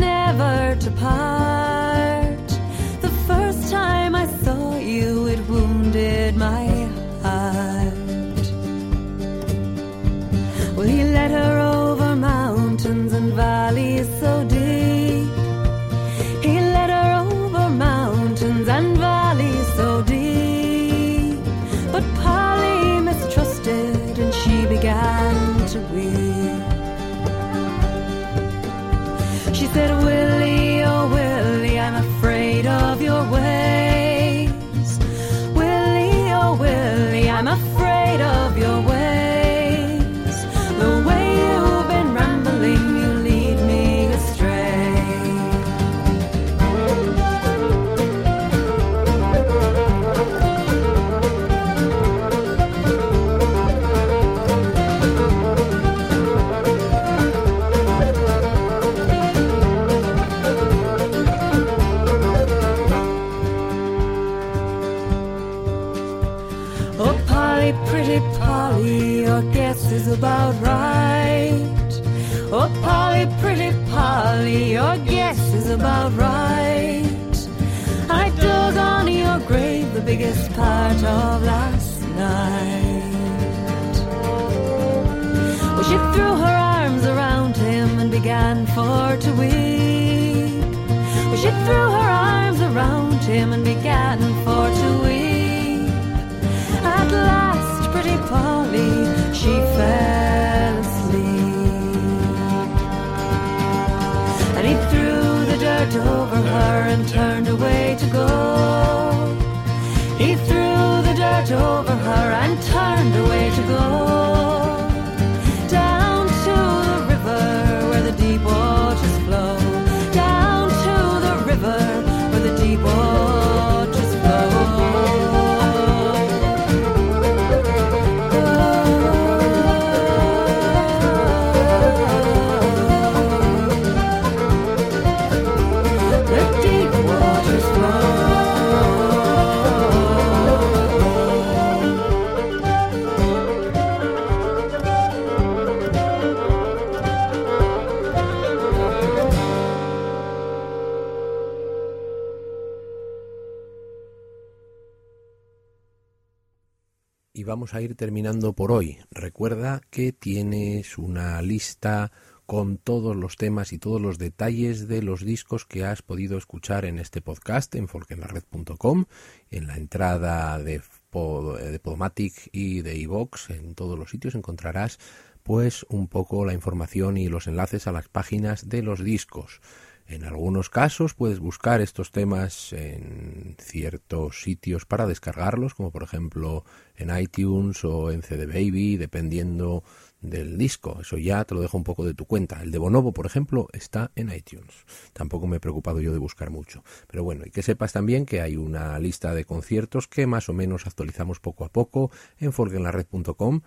a 157.74 157.80
ir 157.80 157.94
terminando 157.94 158.52
por 158.52 158.72
hoy. 158.72 158.98
Recuerda 159.10 159.80
que 159.90 160.12
tienes 160.12 160.98
una 160.98 161.40
lista 161.42 162.12
con 162.46 162.76
todos 162.76 163.16
los 163.16 163.36
temas 163.36 163.72
y 163.72 163.78
todos 163.78 164.00
los 164.00 164.18
detalles 164.18 164.88
de 164.88 165.02
los 165.02 165.24
discos 165.24 165.64
que 165.64 165.84
has 165.84 166.02
podido 166.02 166.36
escuchar 166.36 166.84
en 166.84 166.98
este 166.98 167.22
podcast 167.22 167.74
en 167.74 167.88
folkenlared.com, 167.88 169.04
en 169.50 169.66
la 169.66 169.76
entrada 169.76 170.58
de, 170.58 170.82
Pod- 171.10 171.78
Podomatic 171.80 172.50
y 172.52 172.82
de 172.82 172.96
iVox, 172.98 173.50
en 173.50 173.74
todos 173.74 173.98
los 173.98 174.10
sitios 174.10 174.34
encontrarás 174.34 174.98
pues 175.42 175.84
un 175.88 176.08
poco 176.08 176.44
la 176.44 176.52
información 176.52 177.16
y 177.16 177.28
los 177.28 177.46
enlaces 177.46 177.86
a 177.86 177.92
las 177.92 178.08
páginas 178.08 178.68
de 178.68 178.82
los 178.82 179.02
discos. 179.02 179.60
En 180.06 180.24
algunos 180.24 180.68
casos 180.68 181.14
puedes 181.14 181.38
buscar 181.38 181.80
estos 181.80 182.10
temas 182.10 182.72
en 182.72 183.56
ciertos 183.58 184.42
sitios 184.42 184.84
para 184.84 185.06
descargarlos, 185.06 185.74
como 185.74 185.90
por 185.90 186.02
ejemplo 186.02 186.64
en 186.96 187.16
iTunes 187.16 187.84
o 187.84 188.10
en 188.10 188.22
CD 188.22 188.46
Baby, 188.46 188.96
dependiendo 188.96 189.82
del 190.22 190.56
disco. 190.56 190.98
Eso 191.00 191.18
ya 191.18 191.44
te 191.44 191.54
lo 191.54 191.60
dejo 191.60 191.76
un 191.76 191.84
poco 191.84 192.04
de 192.04 192.14
tu 192.14 192.26
cuenta. 192.26 192.62
El 192.62 192.70
de 192.70 192.78
Bonobo, 192.78 193.12
por 193.12 193.26
ejemplo, 193.26 193.68
está 193.72 194.12
en 194.14 194.32
iTunes. 194.32 194.86
Tampoco 195.12 195.46
me 195.46 195.56
he 195.56 195.60
preocupado 195.60 196.00
yo 196.00 196.12
de 196.12 196.18
buscar 196.18 196.50
mucho. 196.50 196.84
Pero 197.08 197.24
bueno, 197.24 197.44
y 197.44 197.50
que 197.50 197.62
sepas 197.62 197.92
también 197.92 198.24
que 198.24 198.40
hay 198.40 198.56
una 198.56 198.98
lista 198.98 199.34
de 199.34 199.44
conciertos 199.44 200.08
que 200.08 200.26
más 200.26 200.48
o 200.48 200.52
menos 200.52 200.86
actualizamos 200.86 201.40
poco 201.40 201.64
a 201.64 201.68
poco 201.68 202.10
en 202.38 202.52
folkenlared.com 202.52 203.62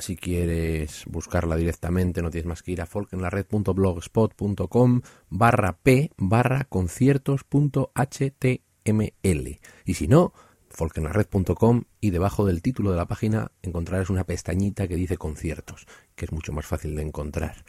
si 0.00 0.16
quieres 0.16 1.04
buscarla 1.06 1.56
directamente, 1.56 2.22
no 2.22 2.30
tienes 2.30 2.46
más 2.46 2.62
que 2.62 2.72
ir 2.72 2.80
a 2.80 2.86
folkenlared.blogspot.com 2.86 5.02
barra 5.28 5.78
p 5.78 6.12
barra 6.16 6.64
conciertos.html. 6.64 9.58
Y 9.84 9.94
si 9.94 10.08
no, 10.08 10.32
folkenlared.com 10.70 11.84
y 12.00 12.10
debajo 12.10 12.46
del 12.46 12.62
título 12.62 12.90
de 12.90 12.96
la 12.96 13.06
página 13.06 13.52
encontrarás 13.62 14.10
una 14.10 14.24
pestañita 14.24 14.88
que 14.88 14.96
dice 14.96 15.16
conciertos, 15.16 15.86
que 16.14 16.26
es 16.26 16.32
mucho 16.32 16.52
más 16.52 16.66
fácil 16.66 16.94
de 16.94 17.02
encontrar. 17.02 17.64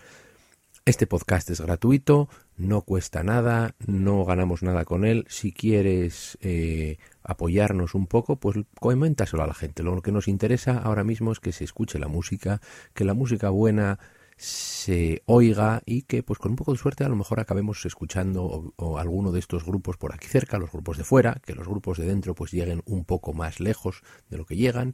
Este 0.86 1.08
podcast 1.08 1.50
es 1.50 1.62
gratuito, 1.62 2.30
no 2.58 2.82
cuesta 2.82 3.24
nada, 3.24 3.76
no 3.86 4.26
ganamos 4.26 4.64
nada 4.64 4.86
con 4.86 5.06
él. 5.06 5.26
Si 5.30 5.52
quieres 5.52 6.38
eh, 6.42 6.98
apoyarnos 7.30 7.94
un 7.94 8.08
poco, 8.08 8.38
pues 8.38 8.58
coméntaselo 8.80 9.44
a 9.44 9.48
la 9.48 9.54
gente. 9.54 9.84
Lo 9.84 10.02
que 10.02 10.12
nos 10.12 10.28
interesa 10.28 10.80
ahora 10.80 11.04
mismo 11.04 11.32
es 11.32 11.40
que 11.40 11.52
se 11.52 11.64
escuche 11.64 12.00
la 12.00 12.08
música, 12.08 12.60
que 12.94 13.06
la 13.06 13.14
música 13.14 13.50
buena 13.50 14.00
se 14.36 15.22
oiga 15.26 15.84
y 15.86 16.04
que 16.04 16.24
pues 16.24 16.40
con 16.40 16.52
un 16.52 16.56
poco 16.56 16.72
de 16.72 16.78
suerte 16.78 17.04
a 17.04 17.10
lo 17.10 17.16
mejor 17.16 17.40
acabemos 17.40 17.86
escuchando 17.86 18.74
o, 18.78 18.98
alguno 18.98 19.32
de 19.32 19.40
estos 19.40 19.66
grupos 19.66 19.98
por 19.98 20.14
aquí 20.14 20.28
cerca, 20.28 20.58
los 20.58 20.72
grupos 20.72 20.98
de 20.98 21.04
fuera, 21.04 21.42
que 21.46 21.54
los 21.54 21.68
grupos 21.68 21.98
de 21.98 22.06
dentro 22.06 22.34
pues 22.34 22.52
lleguen 22.52 22.82
un 22.86 23.04
poco 23.06 23.34
más 23.34 23.60
lejos 23.60 24.02
de 24.30 24.38
lo 24.38 24.46
que 24.46 24.56
llegan. 24.56 24.94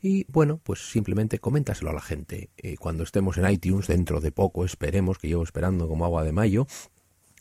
Y 0.00 0.30
bueno, 0.30 0.60
pues 0.62 0.90
simplemente 0.90 1.38
coméntaselo 1.38 1.90
a 1.90 1.94
la 1.94 2.00
gente. 2.00 2.50
Eh, 2.56 2.76
cuando 2.76 3.02
estemos 3.02 3.36
en 3.38 3.50
iTunes, 3.50 3.86
dentro 3.86 4.20
de 4.20 4.32
poco, 4.32 4.64
esperemos, 4.64 5.18
que 5.18 5.28
llevo 5.28 5.42
esperando 5.42 5.88
como 5.88 6.04
agua 6.04 6.24
de 6.24 6.32
mayo, 6.32 6.66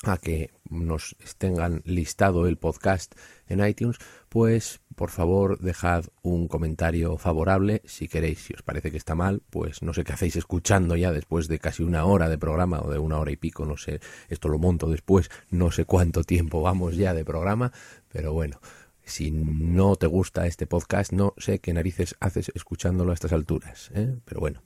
a 0.04 0.18
que 0.18 0.52
nos 0.70 1.16
tengan 1.38 1.82
listado 1.86 2.48
el 2.48 2.58
podcast 2.58 3.16
en 3.48 3.66
iTunes, 3.66 3.98
pues 4.30 4.82
por 4.96 5.10
favor 5.10 5.60
dejad 5.60 6.06
un 6.22 6.48
comentario 6.48 7.18
favorable 7.18 7.82
si 7.86 8.08
queréis. 8.08 8.44
Si 8.44 8.54
os 8.54 8.62
parece 8.64 8.92
que 8.92 8.98
está 8.98 9.16
mal, 9.16 9.42
pues 9.50 9.82
no 9.82 9.94
sé 9.94 10.04
qué 10.04 10.14
hacéis 10.14 10.36
escuchando 10.36 10.96
ya 10.96 11.12
después 11.12 11.48
de 11.48 11.60
casi 11.60 11.84
una 11.84 12.06
hora 12.06 12.30
de 12.30 12.38
programa 12.38 12.82
o 12.82 12.92
de 12.92 13.00
una 13.00 13.18
hora 13.18 13.32
y 13.32 13.38
pico, 13.38 13.66
no 13.66 13.78
sé, 13.78 14.00
esto 14.30 14.50
lo 14.50 14.60
monto 14.60 14.90
después, 14.90 15.30
no 15.50 15.72
sé 15.72 15.86
cuánto 15.86 16.24
tiempo 16.24 16.62
vamos 16.62 16.96
ya 16.96 17.14
de 17.14 17.26
programa, 17.26 17.72
pero 18.10 18.34
bueno. 18.34 18.60
Si 19.06 19.32
no 19.32 19.98
te 19.98 20.08
gusta 20.08 20.48
este 20.48 20.66
podcast, 20.66 21.12
no 21.12 21.34
sé 21.38 21.60
qué 21.60 21.74
narices 21.74 22.16
haces 22.22 22.54
escuchándolo 22.56 23.12
a 23.12 23.14
estas 23.14 23.34
alturas. 23.34 23.92
¿eh? 23.94 24.16
Pero 24.24 24.40
bueno, 24.40 24.64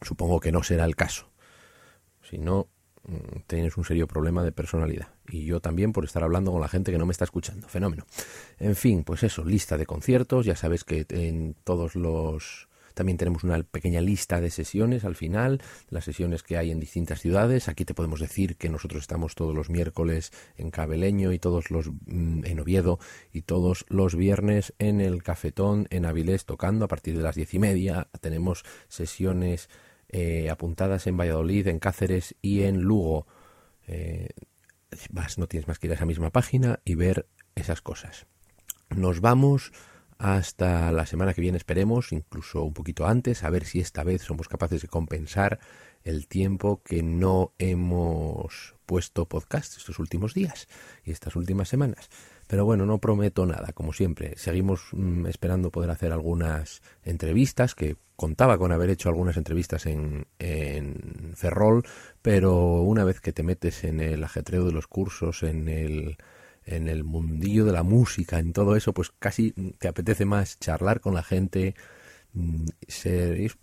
supongo 0.00 0.40
que 0.40 0.50
no 0.50 0.62
será 0.62 0.86
el 0.86 0.96
caso. 0.96 1.30
Si 2.22 2.38
no, 2.38 2.70
tienes 3.46 3.76
un 3.76 3.84
serio 3.84 4.06
problema 4.06 4.42
de 4.42 4.52
personalidad. 4.52 5.08
Y 5.28 5.44
yo 5.44 5.60
también 5.60 5.92
por 5.92 6.04
estar 6.04 6.22
hablando 6.22 6.52
con 6.52 6.60
la 6.60 6.68
gente 6.68 6.92
que 6.92 6.98
no 6.98 7.06
me 7.06 7.12
está 7.12 7.24
escuchando. 7.24 7.68
Fenómeno. 7.68 8.04
En 8.58 8.76
fin, 8.76 9.04
pues 9.04 9.22
eso, 9.22 9.44
lista 9.44 9.76
de 9.76 9.86
conciertos. 9.86 10.46
Ya 10.46 10.56
sabes 10.56 10.84
que 10.84 11.06
en 11.10 11.54
todos 11.64 11.94
los... 11.94 12.68
También 12.94 13.18
tenemos 13.18 13.44
una 13.44 13.62
pequeña 13.62 14.00
lista 14.00 14.40
de 14.40 14.50
sesiones 14.50 15.04
al 15.04 15.16
final, 15.16 15.60
las 15.90 16.04
sesiones 16.04 16.42
que 16.42 16.56
hay 16.56 16.70
en 16.70 16.80
distintas 16.80 17.20
ciudades. 17.20 17.68
Aquí 17.68 17.84
te 17.84 17.92
podemos 17.92 18.20
decir 18.20 18.56
que 18.56 18.70
nosotros 18.70 19.02
estamos 19.02 19.34
todos 19.34 19.54
los 19.54 19.68
miércoles 19.68 20.32
en 20.56 20.70
Cabeleño 20.70 21.32
y 21.32 21.38
todos 21.38 21.70
los 21.70 21.90
mm, 22.06 22.46
en 22.46 22.58
Oviedo 22.58 22.98
y 23.34 23.42
todos 23.42 23.84
los 23.90 24.16
viernes 24.16 24.72
en 24.78 25.02
el 25.02 25.22
Cafetón 25.22 25.86
en 25.90 26.06
Avilés 26.06 26.46
tocando 26.46 26.86
a 26.86 26.88
partir 26.88 27.18
de 27.18 27.22
las 27.22 27.34
diez 27.34 27.52
y 27.52 27.58
media. 27.58 28.08
Tenemos 28.22 28.64
sesiones 28.88 29.68
eh, 30.08 30.50
apuntadas 30.50 31.06
en 31.06 31.16
Valladolid, 31.16 31.66
en 31.68 31.78
Cáceres 31.78 32.34
y 32.42 32.62
en 32.62 32.82
Lugo. 32.82 33.26
Eh, 33.86 34.28
no 35.36 35.46
tienes 35.46 35.68
más 35.68 35.78
que 35.78 35.86
ir 35.86 35.92
a 35.92 35.96
esa 35.96 36.06
misma 36.06 36.30
página 36.30 36.80
y 36.84 36.94
ver 36.94 37.28
esas 37.54 37.82
cosas. 37.82 38.26
Nos 38.90 39.20
vamos 39.20 39.72
hasta 40.18 40.92
la 40.92 41.06
semana 41.06 41.34
que 41.34 41.40
viene, 41.40 41.58
esperemos, 41.58 42.12
incluso 42.12 42.62
un 42.62 42.72
poquito 42.72 43.06
antes, 43.06 43.44
a 43.44 43.50
ver 43.50 43.64
si 43.64 43.80
esta 43.80 44.02
vez 44.02 44.22
somos 44.22 44.48
capaces 44.48 44.82
de 44.82 44.88
compensar 44.88 45.58
el 46.04 46.28
tiempo 46.28 46.82
que 46.82 47.02
no 47.02 47.52
hemos 47.58 48.74
puesto 48.86 49.26
podcast 49.26 49.76
estos 49.76 49.98
últimos 49.98 50.32
días 50.32 50.68
y 51.04 51.10
estas 51.10 51.36
últimas 51.36 51.68
semanas. 51.68 52.08
Pero 52.46 52.64
bueno, 52.64 52.86
no 52.86 52.98
prometo 52.98 53.44
nada, 53.44 53.72
como 53.72 53.92
siempre. 53.92 54.34
Seguimos 54.36 54.88
mm, 54.92 55.26
esperando 55.26 55.70
poder 55.70 55.90
hacer 55.90 56.12
algunas 56.12 56.82
entrevistas, 57.02 57.74
que 57.74 57.96
contaba 58.14 58.56
con 58.58 58.72
haber 58.72 58.90
hecho 58.90 59.08
algunas 59.08 59.36
entrevistas 59.36 59.86
en, 59.86 60.26
en 60.38 61.32
Ferrol, 61.34 61.84
pero 62.22 62.82
una 62.82 63.04
vez 63.04 63.20
que 63.20 63.32
te 63.32 63.42
metes 63.42 63.84
en 63.84 64.00
el 64.00 64.22
ajetreo 64.24 64.64
de 64.64 64.72
los 64.72 64.86
cursos, 64.86 65.42
en 65.42 65.68
el, 65.68 66.16
en 66.64 66.88
el 66.88 67.04
mundillo 67.04 67.64
de 67.64 67.72
la 67.72 67.82
música, 67.82 68.38
en 68.38 68.52
todo 68.52 68.76
eso, 68.76 68.92
pues 68.92 69.10
casi 69.18 69.52
te 69.78 69.88
apetece 69.88 70.24
más 70.24 70.58
charlar 70.60 71.00
con 71.00 71.14
la 71.14 71.22
gente, 71.22 71.74
mm, 72.32 72.66
ser 72.88 73.40
es 73.40 73.56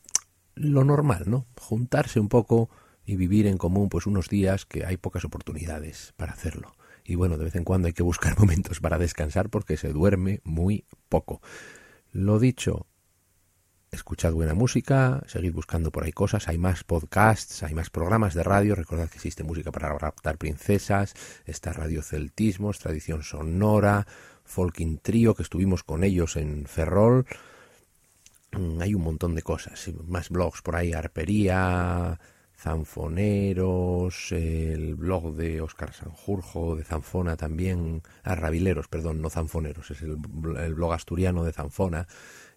lo 0.56 0.84
normal, 0.84 1.24
¿no? 1.28 1.48
Juntarse 1.60 2.20
un 2.20 2.30
poco 2.30 2.70
y 3.06 3.16
vivir 3.16 3.48
en 3.48 3.58
común 3.58 3.90
pues 3.90 4.08
unos 4.08 4.30
días 4.30 4.66
que 4.66 4.86
hay 4.86 4.98
pocas 4.98 5.26
oportunidades 5.26 6.14
para 6.18 6.34
hacerlo. 6.34 6.76
Y 7.06 7.16
bueno, 7.16 7.38
de 7.38 7.46
vez 7.46 7.56
en 7.56 7.64
cuando 7.64 7.88
hay 7.88 7.94
que 7.94 8.04
buscar 8.04 8.38
momentos 8.40 8.80
para 8.80 8.98
descansar 8.98 9.50
porque 9.50 9.78
se 9.78 9.92
duerme 9.92 10.42
muy 10.44 10.86
poco. 11.10 11.42
Lo 12.12 12.40
dicho, 12.40 12.88
escuchad 13.94 14.34
buena 14.34 14.54
música, 14.54 15.24
seguid 15.28 15.54
buscando 15.54 15.92
por 15.92 16.04
ahí 16.04 16.12
cosas, 16.12 16.48
hay 16.48 16.58
más 16.58 16.84
podcasts, 16.84 17.64
hay 17.64 17.74
más 17.74 17.90
programas 17.90 18.34
de 18.34 18.44
radio, 18.44 18.76
recordad 18.76 19.10
que 19.10 19.16
existe 19.16 19.44
música 19.44 19.72
para 19.72 19.98
raptar 19.98 20.38
princesas, 20.38 21.14
está 21.46 21.74
Radio 21.74 22.02
Celtismos, 22.02 22.80
Tradición 22.80 23.24
Sonora, 23.24 24.08
Folking 24.44 24.98
Trio, 24.98 25.36
que 25.36 25.44
estuvimos 25.44 25.84
con 25.84 26.04
ellos 26.04 26.36
en 26.36 26.66
Ferrol, 26.66 27.26
mm, 28.52 28.82
hay 28.82 28.94
un 28.94 29.04
montón 29.04 29.36
de 29.36 29.44
cosas, 29.44 29.90
más 30.08 30.30
blogs 30.30 30.62
por 30.62 30.76
ahí, 30.76 30.94
Arpería, 30.94 32.20
Zanfoneros, 32.64 34.32
el 34.32 34.96
blog 34.96 35.36
de 35.36 35.60
Óscar 35.60 35.94
Sanjurjo, 35.94 36.78
de 36.78 36.86
Zanfona 36.86 37.36
también, 37.36 38.02
ah, 38.24 38.36
Rabileros, 38.36 38.88
perdón, 38.88 39.22
no 39.22 39.30
Zanfoneros, 39.30 39.92
es 39.92 40.02
el, 40.02 40.18
el 40.58 40.74
blog 40.74 40.94
asturiano 40.94 41.44
de 41.44 41.52
Zanfona, 41.52 42.08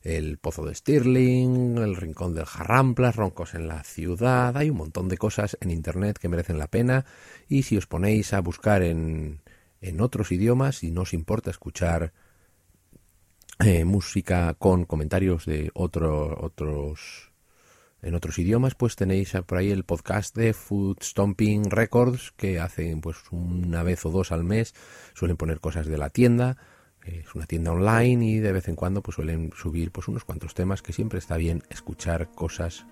el 0.02 0.38
Pozo 0.38 0.64
de 0.64 0.76
Stirling, 0.76 1.78
el 1.78 1.96
Rincón 1.96 2.34
del 2.36 2.44
Jarramplas, 2.44 3.16
Roncos 3.16 3.54
en 3.54 3.66
la 3.66 3.82
Ciudad. 3.82 4.56
Hay 4.56 4.70
un 4.70 4.76
montón 4.76 5.08
de 5.08 5.18
cosas 5.18 5.58
en 5.60 5.72
Internet 5.72 6.18
que 6.18 6.28
merecen 6.28 6.58
la 6.58 6.68
pena 6.68 7.04
y 7.48 7.64
si 7.64 7.76
os 7.76 7.88
ponéis 7.88 8.32
a 8.32 8.38
buscar 8.38 8.82
en, 8.82 9.40
en 9.80 10.00
otros 10.00 10.30
idiomas 10.30 10.84
y 10.84 10.92
no 10.92 11.02
os 11.02 11.14
importa 11.14 11.50
escuchar 11.50 12.12
eh, 13.58 13.84
música 13.84 14.54
con 14.54 14.84
comentarios 14.84 15.46
de 15.46 15.72
otro, 15.74 16.38
otros 16.40 17.25
en 18.02 18.14
otros 18.14 18.38
idiomas, 18.38 18.74
pues 18.74 18.96
tenéis 18.96 19.32
por 19.46 19.58
ahí 19.58 19.70
el 19.70 19.84
podcast 19.84 20.36
de 20.36 20.52
Food 20.52 20.98
Stomping 21.02 21.70
Records 21.70 22.32
que 22.36 22.60
hacen 22.60 23.00
pues 23.00 23.16
una 23.30 23.82
vez 23.82 24.04
o 24.06 24.10
dos 24.10 24.32
al 24.32 24.44
mes, 24.44 24.74
suelen 25.14 25.36
poner 25.36 25.60
cosas 25.60 25.86
de 25.86 25.98
la 25.98 26.10
tienda 26.10 26.56
es 27.06 27.34
una 27.34 27.46
tienda 27.46 27.72
online 27.72 28.26
y 28.26 28.38
de 28.38 28.52
vez 28.52 28.68
en 28.68 28.76
cuando 28.76 29.02
pues 29.02 29.14
suelen 29.14 29.52
subir 29.56 29.90
pues 29.92 30.08
unos 30.08 30.24
cuantos 30.24 30.54
temas 30.54 30.82
que 30.82 30.92
siempre 30.92 31.18
está 31.18 31.36
bien 31.36 31.62
escuchar 31.70 32.30
cosas 32.32 32.86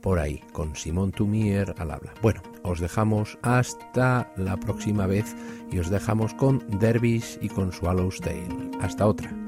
por 0.00 0.18
ahí 0.18 0.40
con 0.52 0.76
Simón 0.76 1.12
Tumier 1.12 1.74
al 1.78 1.90
habla. 1.90 2.14
Bueno, 2.22 2.42
os 2.62 2.80
dejamos 2.80 3.36
hasta 3.42 4.32
la 4.36 4.56
próxima 4.56 5.06
vez 5.06 5.34
y 5.72 5.78
os 5.78 5.90
dejamos 5.90 6.34
con 6.34 6.64
Dervish 6.78 7.38
y 7.40 7.48
con 7.48 7.72
Swallow's 7.72 8.20
Tale. 8.20 8.70
Hasta 8.80 9.06
otra. 9.06 9.47